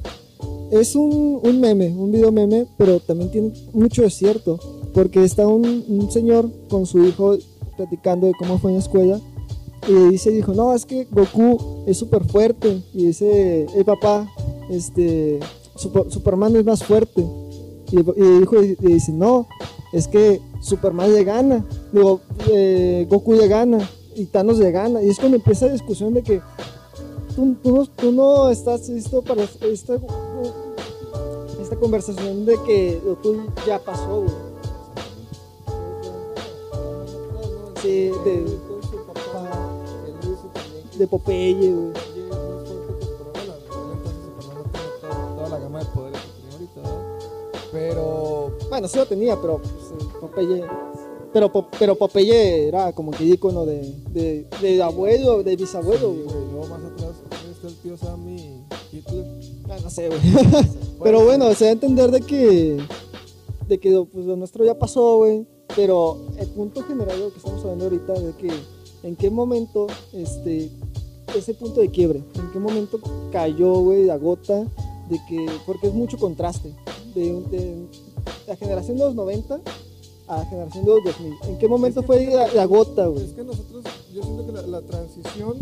[0.71, 4.59] Es un, un meme, un video meme, pero también tiene mucho de cierto,
[4.93, 7.38] porque está un, un señor con su hijo
[7.78, 9.21] platicando de cómo fue en la escuela
[9.88, 12.82] y dice, dijo, no, es que Goku es súper fuerte.
[12.93, 14.28] Y dice, el papá,
[14.69, 15.39] este,
[15.75, 17.25] Super- Superman es más fuerte.
[17.91, 19.47] Y, y hijo le le dice, no,
[19.93, 21.65] es que Superman le gana.
[21.93, 22.19] Digo,
[22.51, 25.01] eh, Goku le gana y Thanos le gana.
[25.01, 26.41] Y es cuando empieza la discusión de que
[27.36, 29.93] tú, tú no, tú no estás listo para esta,
[31.61, 34.46] esta conversación de que lo tuyo ya pasó, güey.
[37.88, 38.45] Sí, de,
[40.97, 41.93] de Popeye, güey.
[45.38, 46.81] Toda la gama de poderes que tenía ahorita.
[47.71, 50.65] Pero Bueno, sí lo tenía, pero pues, eh, Popeye.
[51.31, 56.25] Pero, pero Popeye era como que ícono de, de, de abuelo, de bisabuelo, güey.
[56.25, 57.11] luego más atrás
[57.49, 59.25] está el tío Sam y Hitler.
[59.69, 60.19] Ah, no sé, güey.
[61.03, 62.81] Pero bueno, se da a entender de que,
[63.69, 65.47] de que pues, lo nuestro ya pasó, güey.
[65.78, 68.51] Pero el punto general de lo que estamos hablando ahorita de que
[69.03, 70.69] en qué momento, este,
[71.36, 72.99] ese punto de quiebre, en qué momento
[73.32, 74.65] cayó, güey, la gota
[75.07, 76.73] de que, porque es mucho contraste
[77.13, 77.86] de, de
[78.47, 79.61] la generación de los 90
[80.28, 81.34] a la generación de los 2000.
[81.47, 83.23] ¿En qué momento fue la, la gota, güey?
[83.25, 85.57] Es que nosotros, yo siento que la, la transición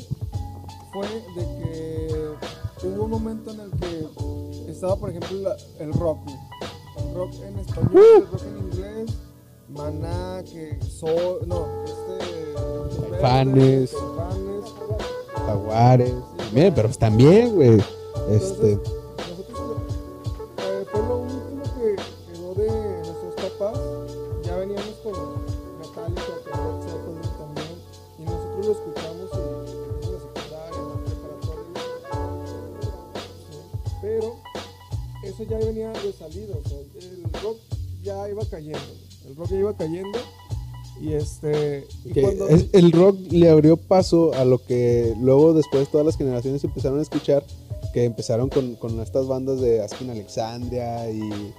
[0.93, 1.45] fue de
[2.79, 6.37] que hubo un momento en el que estaba, por ejemplo, la- el rock, güey.
[6.97, 8.17] El rock en español, Uh.
[8.21, 9.11] el rock en inglés,
[9.75, 13.09] Maná, que Sol, no, este...
[13.11, 13.93] Caifanes.
[15.45, 16.13] Jaguares.
[16.53, 17.83] Bien, pero pues también, güey.
[18.29, 18.79] Este,
[19.17, 19.59] nosotros
[20.59, 21.95] eh, fue lo último que
[22.31, 22.69] quedó de
[23.03, 23.77] nuestros papás.
[24.43, 25.13] Ya veníamos con
[25.79, 27.75] Metallica, con Zeppelin también.
[28.17, 31.81] Y nosotros lo escuchamos y en la secundaria, en la preparatoria.
[33.49, 34.35] Sí, Pero
[35.23, 36.55] eso ya venía de salida.
[36.63, 37.57] O sea, el rock
[38.01, 39.04] ya iba cayendo.
[39.27, 40.17] El rock ya iba cayendo.
[41.01, 41.85] Y este.
[42.05, 46.05] Y Que cuando- es- el rock le abrió paso a lo que luego después todas
[46.05, 47.43] las generaciones empezaron a escuchar,
[47.93, 51.53] que empezaron con, con estas bandas de Askin Alexandria y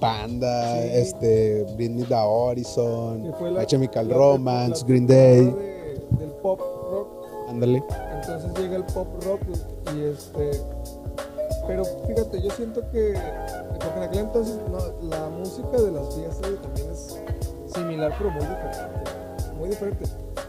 [0.00, 0.88] Panda, Sí.
[0.92, 7.08] este, Britney the Horizon, la- Chemical la- Romance, la Green Day, de- del pop rock.
[7.48, 7.82] ándale.
[8.20, 9.40] Entonces llega el pop rock
[9.96, 10.60] y este.
[11.66, 13.14] Pero fíjate, yo siento que.
[13.80, 16.85] Porque en aquel entonces no, la música de las fiestas también
[17.96, 19.10] similar, pero muy diferente.
[19.58, 20.04] Muy diferente.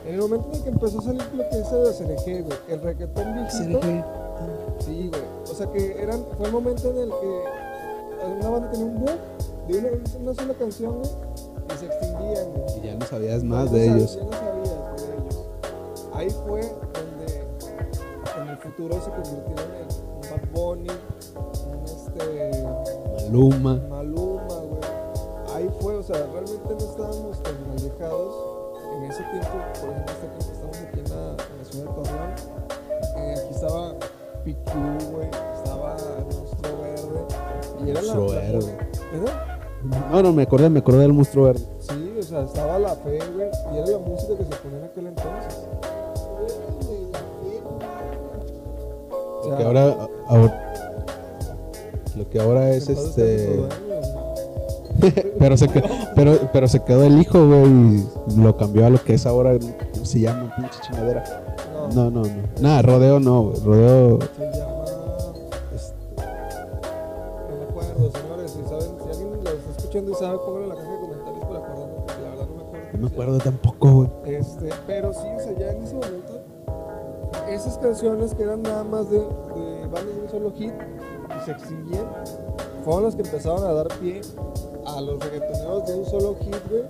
[0.05, 2.57] En el momento en el que empezó a salir lo que dice de CNG, güey,
[2.69, 3.81] el reggaetón viejito.
[4.79, 5.21] Sí, güey.
[5.43, 7.43] O sea que eran, fue el momento en el que
[8.39, 9.17] una banda tenía un boom
[9.67, 9.89] de una,
[10.19, 11.09] una sola canción, güey,
[11.73, 12.79] y se extinguían, güey.
[12.79, 14.15] Y ya no sabías más de ellos.
[14.15, 15.47] Ya no sabías de ellos.
[16.13, 16.61] Ahí fue
[16.93, 17.47] donde
[18.41, 20.89] en el futuro se convirtieron en un Bad Bunny,
[21.65, 22.63] un este,
[23.23, 23.75] Maluma.
[23.89, 24.26] Maluma,
[26.07, 28.35] sea, realmente no estábamos tan alejados
[28.95, 29.57] en ese tiempo.
[29.81, 32.31] Por ejemplo, este tiempo estamos aquí en la, en la ciudad de Torreón.
[33.17, 33.93] Eh, aquí estaba
[34.43, 35.29] Picú, güey.
[35.55, 37.21] Estaba el Monstruo Verde.
[37.85, 38.77] Y era la- Monstruo la, Verde.
[39.11, 39.33] ¿Verdad?
[40.11, 41.63] No, no, me acordé, me acordé del monstruo verde.
[41.79, 44.83] Sí, o sea, estaba la fe, güey, y era la música que se ponía en
[44.85, 45.55] aquel entonces.
[49.11, 50.73] O Lo que ahora, ahora-
[52.15, 53.59] lo que ahora es este.
[55.39, 59.03] pero, se quedó, pero, pero se quedó el hijo, güey, y lo cambió a lo
[59.03, 59.57] que es ahora.
[59.93, 60.55] ¿Cómo se llama?
[60.55, 61.23] Pinche chingadera.
[61.93, 62.29] No, No, no.
[62.61, 63.59] Nada, rodeo no, güey.
[63.63, 64.19] Rodeo.
[64.19, 64.83] se llama.
[65.75, 65.95] este,
[67.49, 68.51] No me acuerdo, señores.
[68.51, 71.45] Si, saben, si alguien lo está escuchando y sabe, pónganlo en la caja de comentarios
[71.45, 72.87] para acordarme, porque la verdad no me acuerdo.
[72.93, 74.09] no me acuerdo tampoco, güey.
[74.35, 76.41] Este, pero sí, o sea, ya en ese momento,
[77.49, 81.51] esas canciones que eran nada más de, de bandas de un solo hit y se
[81.51, 82.05] extinguían,
[82.83, 84.21] fueron las que empezaron a dar pie
[84.97, 86.83] a los reggaetoneros de un solo hit, güey.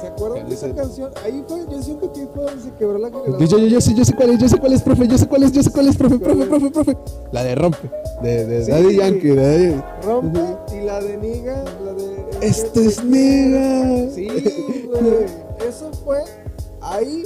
[0.00, 1.10] ¿Se acuerdan de esa canción?
[1.24, 3.38] Ahí fue, yo siento que ahí fue donde se quebró la generación.
[3.38, 5.26] yo, yo, yo sé, yo sé cuál es, yo sé cuál es, profe, yo sé
[5.28, 6.96] cuál es, yo sé cuál es, profe, profe, profe, profe.
[7.32, 7.90] La de rompe,
[8.22, 8.70] de, de Sí.
[8.70, 9.82] Daddy Yankee, de Daddy.
[10.04, 10.40] Rompe
[10.76, 12.26] y la de Niga, la de.
[12.42, 14.10] Este es nega.
[14.10, 14.28] Sí,
[14.86, 15.26] güey.
[15.68, 16.18] Eso fue.
[16.80, 17.24] Ahí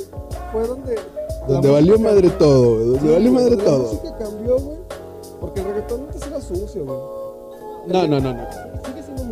[0.52, 0.94] fue donde.
[0.94, 2.38] la Donde valió madre cambió.
[2.38, 3.78] todo, güey, donde Sí, valió madre La todo.
[3.82, 4.78] música cambió, güey.
[5.40, 6.98] Porque el reggaetón antes era sucio, güey.
[7.88, 8.46] No, no, no, no.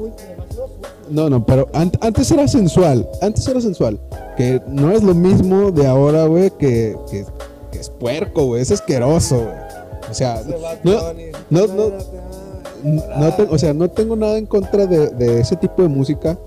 [0.06, 0.88] Sigue siendo muy demasiado sucio.
[1.10, 4.00] No, no, pero an- antes era sensual, antes era sensual.
[4.36, 7.24] Que no es lo mismo de ahora, güey, que, que,
[7.72, 9.70] que es puerco, güey, es asqueroso, güey.
[10.10, 10.42] O sea,
[10.82, 10.92] no,
[11.50, 11.92] no, no,
[13.18, 16.38] no te- o sea, no tengo nada en contra de, de ese tipo de música.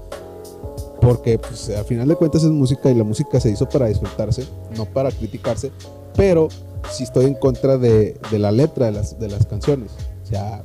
[1.01, 4.45] Porque, pues, a final de cuentas es música y la música se hizo para disfrutarse,
[4.78, 5.70] no para criticarse.
[6.16, 6.47] Pero
[6.89, 9.91] sí estoy en contra de, de la letra de las, de las canciones.
[10.24, 10.64] O sea,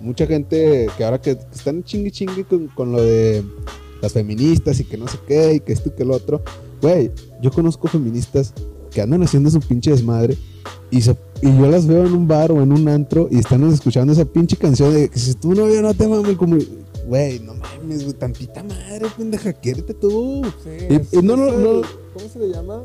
[0.00, 3.42] mucha gente que ahora que, están chingue chingue con, con lo de
[4.00, 6.42] las feministas y que no sé qué y que esto y que lo otro.
[6.80, 7.10] Güey,
[7.42, 8.52] yo conozco feministas
[8.90, 10.36] que andan haciendo su pinche desmadre
[10.90, 13.68] y, se- y yo las veo en un bar o en un antro y están
[13.70, 16.56] escuchando esa pinche canción de que si tu novio no te mame como...
[17.06, 20.42] Güey, no mames, güey, tantita madre, pendeja, quiérete tú.
[20.62, 21.82] Sí, Y- es- y no, no, no.
[22.14, 22.82] ¿Cómo se le llama?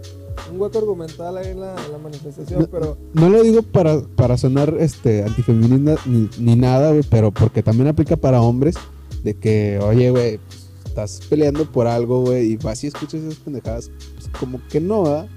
[0.51, 2.97] Un hueco argumental ahí en la, en la manifestación, No, pero.
[3.13, 7.88] No lo digo para, para sonar este, antifeminista ni, ni nada, güey, pero porque también
[7.88, 8.75] aplica para hombres
[9.23, 13.36] de que, oye, güey, pues, estás peleando por algo, güey, y vas y escuchas esas
[13.36, 15.27] pendejadas, pues como que no, ¿verdad?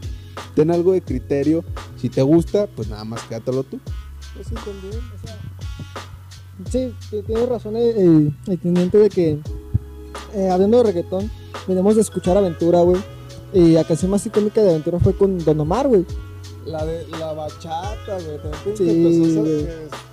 [0.54, 1.64] Ten algo de criterio.
[1.96, 3.78] Si te gusta, pues nada más quédatelo tú.
[4.34, 5.36] Pues sí, también, o sea.
[6.70, 6.94] Sí,
[7.26, 9.38] tienes razón el, el- el teniente de que,
[10.34, 11.30] eh, hablando de reggaetón,
[11.68, 13.00] venimos de escuchar Aventura, güey.
[13.52, 16.04] Y la canción más icónica de Aventura fue con Don Omar, güey.
[16.64, 18.38] La de la bachata, güey.
[18.38, 19.66] También Sí, güey.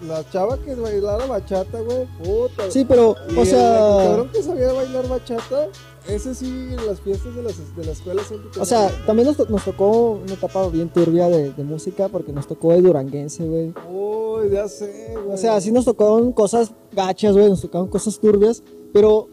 [0.07, 2.05] la chava que bailara bachata, güey.
[2.23, 2.69] Puta.
[2.69, 5.67] Sí, pero, Y o el sea, cabrón que sabía bailar bachata,
[6.07, 9.49] ese sí en las fiestas de, las, de la escuela siempre o sea, también nos,
[9.49, 13.73] nos tocó una etapa bien turbia de, de música porque nos tocó el duranguense, güey.
[13.91, 15.33] Uy, ya sé, güey.
[15.33, 18.61] O sea, sí nos tocaron cosas gachas, güey, nos tocaron cosas turbias,
[18.93, 19.29] pero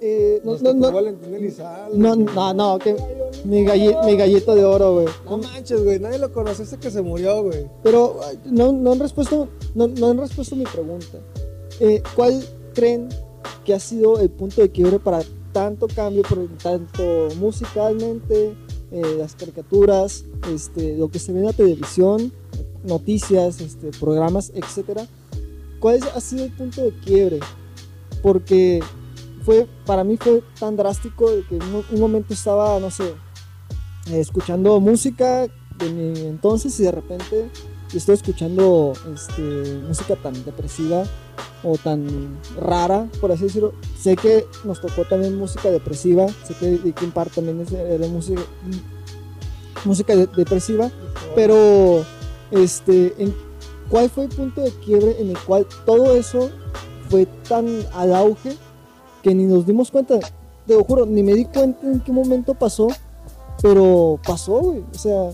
[0.00, 0.90] eh, no, no, no,
[1.94, 2.96] no, no, no, que
[3.44, 5.06] mi, galli- mi gallito de oro, güey.
[5.24, 5.98] No manches, güey.
[5.98, 7.66] Nadie lo conoció hasta que se murió, güey.
[7.82, 11.18] Pero no, no han respuesto, no, no han respuesto mi pregunta.
[11.80, 12.44] Eh, ¿Cuál
[12.74, 13.08] creen
[13.64, 15.22] que ha sido el punto de quiebre para
[15.52, 18.54] tanto cambio, por tanto musicalmente,
[18.92, 22.32] eh, las caricaturas, este, lo que se ve en la televisión,
[22.84, 25.06] noticias, este, programas, etcétera?
[25.80, 27.40] ¿Cuál ha sido el punto de quiebre?
[28.22, 28.80] Porque
[29.46, 33.04] fue, para mí fue tan drástico de que un, un momento estaba, no sé,
[34.10, 35.46] eh, escuchando música
[35.78, 37.48] de mi entonces y de repente
[37.94, 41.04] estoy escuchando este, música tan depresiva
[41.62, 43.72] o tan rara, por así decirlo.
[43.96, 48.42] Sé que nos tocó también música depresiva, sé que Linkin Park también es, era música,
[49.84, 50.90] música de- depresiva,
[51.36, 52.04] pero
[52.50, 53.32] este, ¿en
[53.88, 56.50] ¿cuál fue el punto de quiebre en el cual todo eso
[57.08, 58.56] fue tan al auge
[59.26, 60.20] que ni nos dimos cuenta?
[60.68, 62.86] Te lo juro, ni me di cuenta en qué momento pasó,
[63.60, 64.84] pero pasó, güey.
[64.94, 65.30] O sea,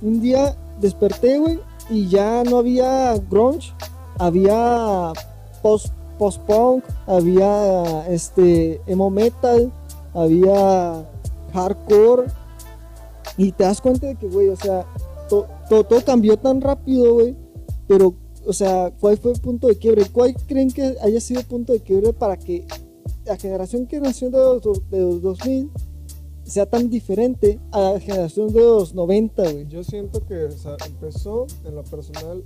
[0.00, 1.58] un día desperté, güey,
[1.90, 3.72] y ya no había grunge,
[4.16, 5.12] había
[5.60, 5.88] post
[6.20, 9.72] post-punk, había este emo metal,
[10.14, 11.04] había
[11.52, 12.26] hardcore
[13.36, 14.86] y te das cuenta de que, güey, o sea,
[15.28, 17.34] to- to- todo cambió tan rápido, güey,
[17.88, 18.14] pero,
[18.46, 20.04] o sea, ¿cuál fue el punto de quiebre?
[20.12, 22.64] ¿Cuál creen que haya sido el punto de quiebre para que
[23.24, 25.70] la generación que nació de los, de los 2000
[26.44, 29.66] sea tan diferente a la generación de los 90, güey?
[29.68, 32.44] Yo siento que o sea, empezó en lo personal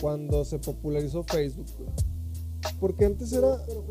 [0.00, 1.90] cuando se popularizó Facebook, güey.
[2.80, 3.56] Porque antes era.
[3.66, 3.84] Pero,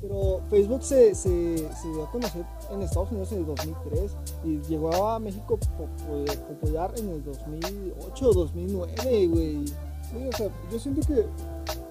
[0.00, 4.12] pero Facebook se, se, se dio a conocer en Estados Unidos en el 2003
[4.44, 9.66] y llegó a México popu- popular en el 2008 o 2009, güey.
[9.66, 11.24] Sí, o sea, yo siento que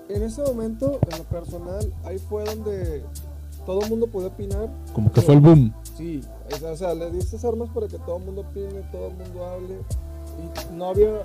[0.09, 3.03] en ese momento, en lo personal, ahí fue donde
[3.65, 4.67] todo el mundo podía opinar.
[4.93, 5.73] Como que fue el boom.
[5.95, 9.07] Sí, o sea, o sea, le diste armas para que todo el mundo opine, todo
[9.07, 9.75] el mundo hable.
[10.39, 11.21] Y no había.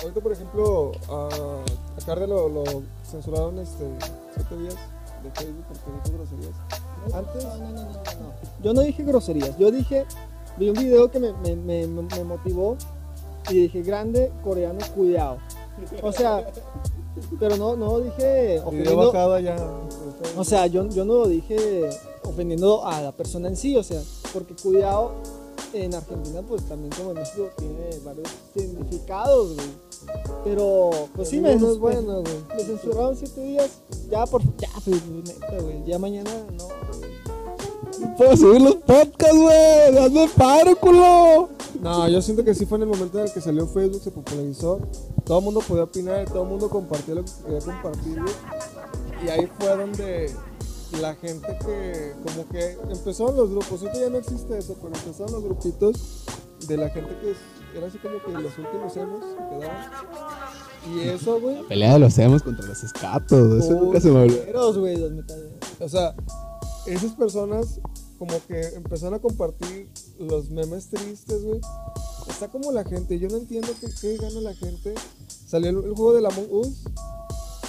[0.00, 1.28] ahorita, por ejemplo, a,
[2.00, 2.64] a Carde lo, lo
[3.04, 3.84] censuraron este,
[4.34, 4.76] siete días
[5.22, 6.54] de Facebook porque dijo groserías.
[7.12, 7.44] Antes.
[7.44, 8.32] No, no, no, no, no.
[8.62, 10.04] Yo no dije groserías, yo dije,
[10.56, 12.76] vi un video que me, me, me, me motivó
[13.50, 15.38] y dije, grande coreano, cuidado.
[16.02, 16.46] O sea,
[17.38, 19.56] pero no, no dije ofendiendo, ya.
[20.36, 21.88] o sea, yo, yo no lo dije
[22.22, 24.00] ofendiendo a la persona en sí, o sea,
[24.32, 25.12] porque cuidado
[25.72, 29.68] en Argentina, pues también como en México, tiene varios significados, güey.
[30.44, 32.34] Pero, pues sí, me, no es bueno, güey.
[32.56, 33.70] me censuraron siete días,
[34.10, 36.64] ya por, ya, pues, neta, güey, ya mañana no,
[36.98, 37.14] güey.
[38.16, 39.98] Puedo subir los podcasts, güey.
[39.98, 41.48] Hazme paro, culo.
[41.80, 44.10] No, yo siento que sí fue en el momento en el que salió Facebook, se
[44.10, 44.80] popularizó.
[45.24, 48.22] Todo el mundo podía opinar, todo el mundo compartía lo que quería compartir.
[49.24, 50.34] Y ahí fue donde
[51.00, 53.82] la gente que, como que empezaron los grupos.
[53.82, 56.24] Ahorita ya no existe eso, pero empezaron los grupitos
[56.66, 57.34] de la gente que
[57.76, 59.90] era así como que los últimos emos que quedaban.
[60.94, 61.62] Y eso, güey.
[61.64, 63.64] Pelea de los emos contra los escatos.
[63.64, 64.74] Eso nunca se me olvidó.
[64.78, 65.54] Güey, los metaleros.
[65.80, 66.14] O sea,
[66.86, 67.80] esas personas
[68.18, 71.60] como que empezaron a compartir los memes tristes, güey.
[72.28, 74.94] Está como la gente, yo no entiendo qué, qué gana la gente.
[75.46, 76.68] Salió el, el juego de la Among Us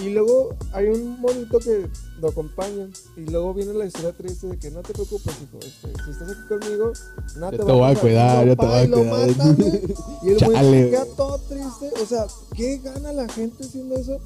[0.02, 1.88] y luego hay un monito que
[2.20, 6.04] lo acompaña y luego viene la historia triste de que no te preocupes, hijo, este,
[6.04, 6.92] si estás aquí conmigo,
[7.38, 8.02] nada Yo te, te va voy a pasar".
[8.02, 9.28] cuidar, Y yo te voy a y cuidar.
[9.38, 9.96] matan, güey.
[10.24, 10.38] Y el
[10.68, 11.92] güey queda todo triste.
[12.02, 14.18] O sea, ¿qué gana la gente haciendo eso?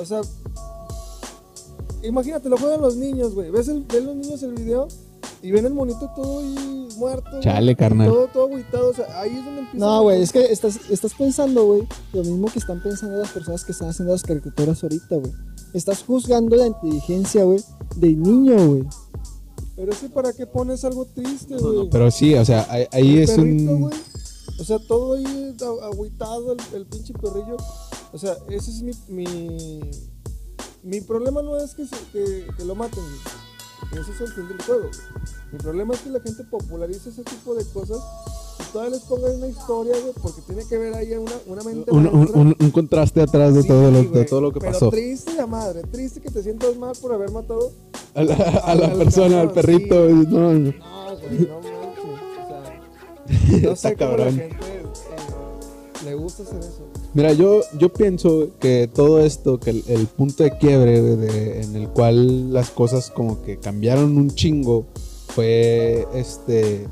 [0.00, 0.22] O sea,
[2.02, 3.50] imagínate, lo juegan los niños, güey.
[3.50, 4.88] ¿Ves, el, ves los niños el video
[5.42, 7.40] y ven el monito todo ahí muerto.
[7.40, 8.08] Chale, y carnal.
[8.08, 8.90] Todo, todo agüitado.
[8.90, 9.84] O sea, ahí es donde empieza.
[9.86, 13.64] No, güey, es que estás, estás pensando, güey, lo mismo que están pensando las personas
[13.64, 15.32] que están haciendo las caricaturas ahorita, güey.
[15.74, 17.60] Estás juzgando la inteligencia, güey,
[17.96, 18.84] del niño, güey.
[19.74, 21.76] Pero es que, ¿para qué pones algo triste, No, güey?
[21.84, 23.80] no, pero sí, o sea, ahí, ahí El es perrito, un.
[23.82, 23.94] güey.
[24.60, 27.56] O sea, todo ahí agüitado, el, el pinche perrillo.
[28.12, 28.92] O sea, ese es mi.
[29.08, 29.80] Mi,
[30.84, 33.41] mi problema no es que, se- que, que lo maten, güey.
[33.90, 34.88] Ese es el fin del juego.
[35.52, 37.98] Mi problema es que la gente popularice ese tipo de cosas
[38.60, 41.90] y todavía les pongan una historia, güey, porque tiene que ver ahí una, una mente
[41.90, 44.72] Un, un- un- un contraste atrás de, Sí, todo, lo, de todo lo que pero
[44.72, 44.90] pasó.
[44.90, 47.70] triste la madre, triste que te sientas mal por haber matado.
[48.14, 50.06] A la, a la al persona, al perrito.
[50.08, 50.12] sí.
[50.28, 50.58] no, no.
[50.58, 52.04] No, güey, no manches.
[52.42, 52.80] O sea,
[53.62, 54.82] no Está sé cómo la gente eh,
[56.04, 56.86] le gusta hacer eso.
[57.14, 62.52] Mira, yo, yo pienso que todo esto, que el, punto de quiebre en el cual
[62.52, 64.86] las cosas como que cambiaron un chingo
[65.28, 66.86] fue este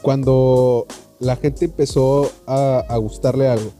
[0.00, 0.86] cuando
[1.20, 3.70] la gente empezó a, a gustarle algo.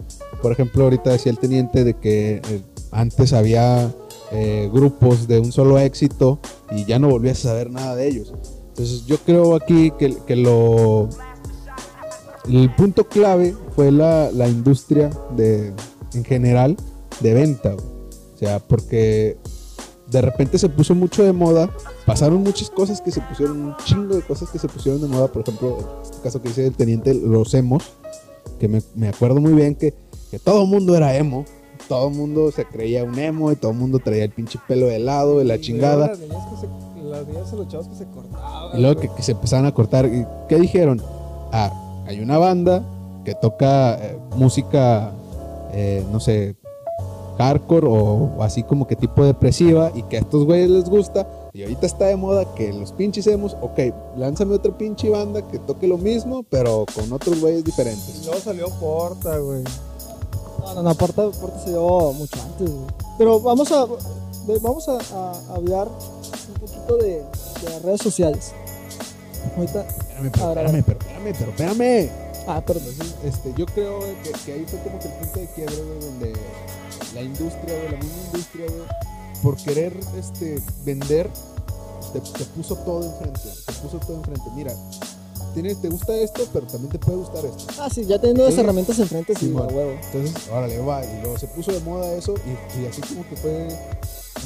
[0.43, 3.93] Por ejemplo, ahorita decía el teniente de que eh, antes había
[4.31, 6.39] eh, grupos de un solo éxito
[6.71, 8.33] y ya no volvías a saber nada de ellos.
[8.69, 11.09] Entonces yo creo aquí que, que lo...
[12.49, 15.73] El punto clave fue la, la industria de,
[16.15, 16.77] en general
[17.21, 17.73] de venta.
[17.73, 17.87] güey.
[18.35, 19.37] O sea, porque
[20.11, 21.71] de repente se puso mucho de moda,
[22.05, 25.29] pasaron muchas cosas que se pusieron, un chingo de cosas que se pusieron de moda,
[25.29, 27.93] por ejemplo, en este caso que dice el teniente, los emos,
[28.59, 29.95] que me, me acuerdo muy bien que,
[30.31, 31.45] que todo el mundo era emo,
[31.89, 34.87] todo el mundo se creía un emo y todo el mundo traía el pinche pelo
[34.87, 36.09] de lado y la Y chingada.
[36.09, 38.79] Las niñas, que se, las niñas y los chavos que se cortaban.
[38.79, 40.07] Y luego que, se empezaron a cortar.
[40.07, 41.03] ¿Y ¿Qué dijeron?
[41.53, 41.71] Ah,
[42.07, 42.83] hay una banda
[43.25, 45.13] que toca eh, música
[45.73, 46.55] eh, no sé,
[47.39, 51.27] hardcore o, o así como que tipo depresiva y que a estos güeyes les gusta.
[51.55, 53.79] Y ahorita está de moda que los pinches hemos, ok,
[54.17, 58.25] lánzame otra pinche banda que toque lo mismo, pero con otros güeyes diferentes.
[58.25, 59.63] Luego salió Porta, güey.
[60.61, 62.87] No, no, no, Porta, Porta se dio mucho antes, güey.
[63.19, 63.87] Pero vamos a,
[64.63, 68.53] vamos a, a hablar un poquito de, de las redes sociales.
[69.57, 69.87] Ahorita,
[70.27, 72.11] Espérame, pero espérame, pero espérame, pero espérame.
[72.49, 72.83] ah, perdón.
[72.89, 76.33] Entonces, este, yo creo que, que ahí fue como que el punto de quiebre, donde
[77.15, 81.29] la industria, güey, la misma industria, güey, por querer este, vender,
[82.13, 83.41] te, te puso todo enfrente.
[83.67, 84.43] Te puso todo enfrente.
[84.55, 84.73] Mira,
[85.55, 87.65] tienes, te gusta esto, pero también te puede gustar esto.
[87.81, 88.61] Ah, sí, ya teniendo las Sí.
[88.61, 89.93] herramientas enfrente, sí, a huevo.
[90.13, 91.05] Entonces, órale, va.
[91.05, 93.69] Y luego se puso de moda eso y, y así como que fue...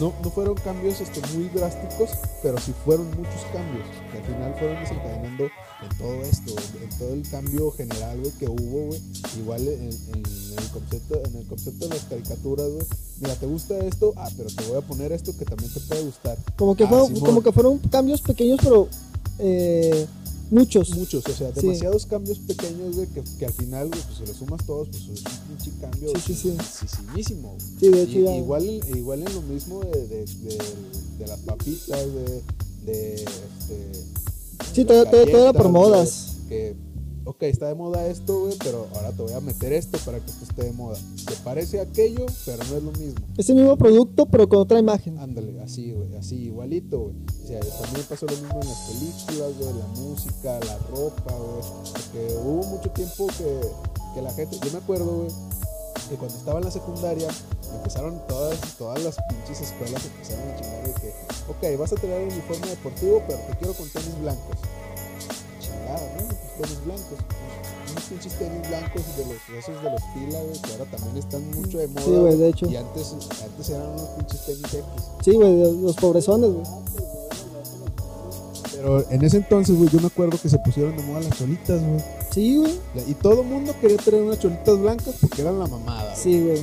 [0.00, 2.10] No, no fueron cambios este, muy drásticos,
[2.42, 5.44] pero sí fueron muchos cambios que al final fueron desencadenando
[5.82, 9.00] en todo esto, en, en todo el cambio general güey, que hubo, güey.
[9.38, 12.86] Igual en, en el concepto, en el concepto de las caricaturas, güey.
[13.20, 14.12] Mira, ¿te gusta esto?
[14.16, 16.38] Ah, pero te voy a poner esto que también te puede gustar.
[16.56, 17.24] Como que, Ah, fueron, Simón.
[17.24, 18.88] como que fueron cambios pequeños, pero
[19.38, 20.06] eh,
[20.50, 20.90] muchos.
[20.96, 21.60] Muchos, o sea, Sí.
[21.60, 25.02] demasiados cambios pequeños, güey, que, que al final, güey, pues si los sumas todos, pues
[25.02, 26.66] es un pinche cambio Sí, sí, güey.
[27.80, 28.36] Sí, de hecho Y- ya.
[28.36, 28.64] igual,
[28.96, 30.58] igual en lo mismo de, de, de,
[31.18, 32.42] de las papitas, de,
[32.86, 34.04] de este,
[34.72, 36.36] Sí, todo, todo, era por modas.
[36.48, 36.76] Que,
[37.24, 40.30] ok, está de moda esto, güey, pero ahora te voy a meter esto para que
[40.30, 40.96] esto esté de moda.
[41.16, 43.26] Se parece a aquello, pero no es lo mismo.
[43.36, 45.18] Ese mismo producto, pero con otra imagen.
[45.18, 47.16] Ándale, así, güey, así, igualito, güey.
[47.42, 51.92] O sea, también pasó lo mismo en las películas, güey, la música, la ropa, güey.
[51.92, 53.61] Porque hubo mucho tiempo que,
[54.14, 55.30] que la gente, yo me acuerdo, güey,
[56.09, 57.28] que cuando estaba en la secundaria,
[57.74, 61.14] empezaron todas, todas las pinches escuelas empezaron a chingar de que,
[61.48, 64.57] ok, vas a tener un uniforme deportivo, pero te quiero con tenis blancos.
[65.61, 66.28] Chingada, ¿no?
[66.28, 67.18] Pues tenis blancos.
[67.90, 71.78] Unos pinches tenis blancos de los, esos de los güey, que ahora también están mucho
[71.78, 72.04] de moda.
[72.04, 72.66] Sí, güey, de hecho.
[72.66, 74.84] Y antes, antes eran unos pinches tenis X.
[75.24, 76.66] Sí, güey, los pobrezones, güey.
[78.74, 81.80] Pero en ese entonces, güey, yo me acuerdo que se pusieron de moda las cholitas,
[81.80, 82.25] güey.
[82.37, 82.74] Sí, güey.
[83.09, 86.03] Y todo el mundo quería tener unas cholitas blancas porque eran la mamada.
[86.03, 86.16] güey.
[86.22, 86.62] Sí, güey.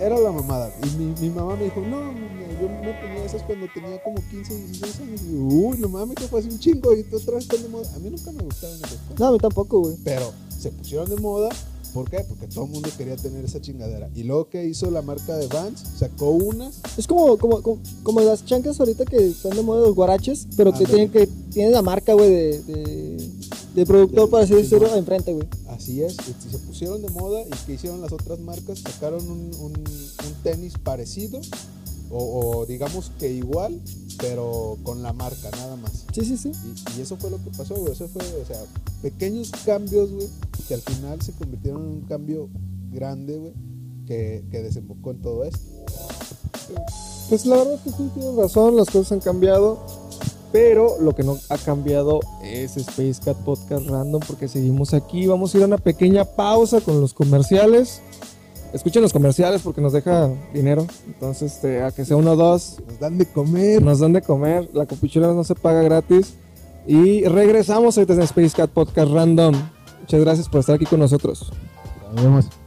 [0.00, 0.72] Era la mamada.
[0.82, 2.10] Y mi, mi mamá me dijo, no,
[2.58, 5.20] yo no tenía esas cuando tenía como 15, 16 años.
[5.20, 7.62] Y yo, uy, no mames, que fue hace un chingo y tú otra vez están
[7.62, 7.94] de moda.
[7.94, 9.18] A mí nunca me gustaban esas cosas.
[9.18, 9.96] No, a mí tampoco, güey.
[10.04, 11.50] Pero se pusieron de moda.
[11.92, 12.24] ¿Por qué?
[12.26, 14.08] Porque todo el mundo quería tener esa chingadera.
[14.14, 16.80] Y luego que hizo la marca de Vans, sacó unas.
[16.96, 20.72] Es como, como, como, como las chancas ahorita que están de moda los guaraches, pero
[20.72, 23.30] que tienen que tienen la marca, güey, de, de,
[23.74, 24.96] de productor, De- para decirlo, no.
[24.96, 25.46] enfrente, güey.
[25.68, 29.50] Así es, y se pusieron de moda y que hicieron las otras marcas, sacaron un,
[29.60, 31.40] un- un tenis parecido
[32.10, 33.80] o, o digamos que igual,
[34.18, 36.04] pero con la marca nada más.
[36.12, 36.50] Sí, sí, sí.
[36.94, 37.92] Y, y eso fue lo que pasó, güey.
[37.92, 38.60] Eso fue, o sea,
[39.02, 40.26] pequeños cambios, güey,
[40.66, 42.48] que al final se convirtieron en un cambio
[42.92, 43.52] grande, güey,
[44.06, 45.60] que, que desembocó en todo esto.
[47.28, 49.78] Pues la verdad que sí, tienes razón, las cosas han cambiado.
[50.52, 55.26] Pero lo que no ha cambiado es Space Cat Podcast Random porque seguimos aquí.
[55.26, 58.02] Vamos a ir a una pequeña pausa con los comerciales.
[58.72, 60.86] Escuchen los comerciales porque nos deja dinero.
[61.06, 63.82] Entonces, este, a que sea uno o dos, Nos dan de comer.
[63.82, 64.68] nos dan de comer.
[64.72, 66.34] La copuchera no se paga gratis.
[66.86, 69.54] Y regresamos ahorita en Space Cat Podcast Random.
[70.00, 71.52] Muchas gracias por estar aquí con nosotros.
[72.14, 72.59] Nos vemos.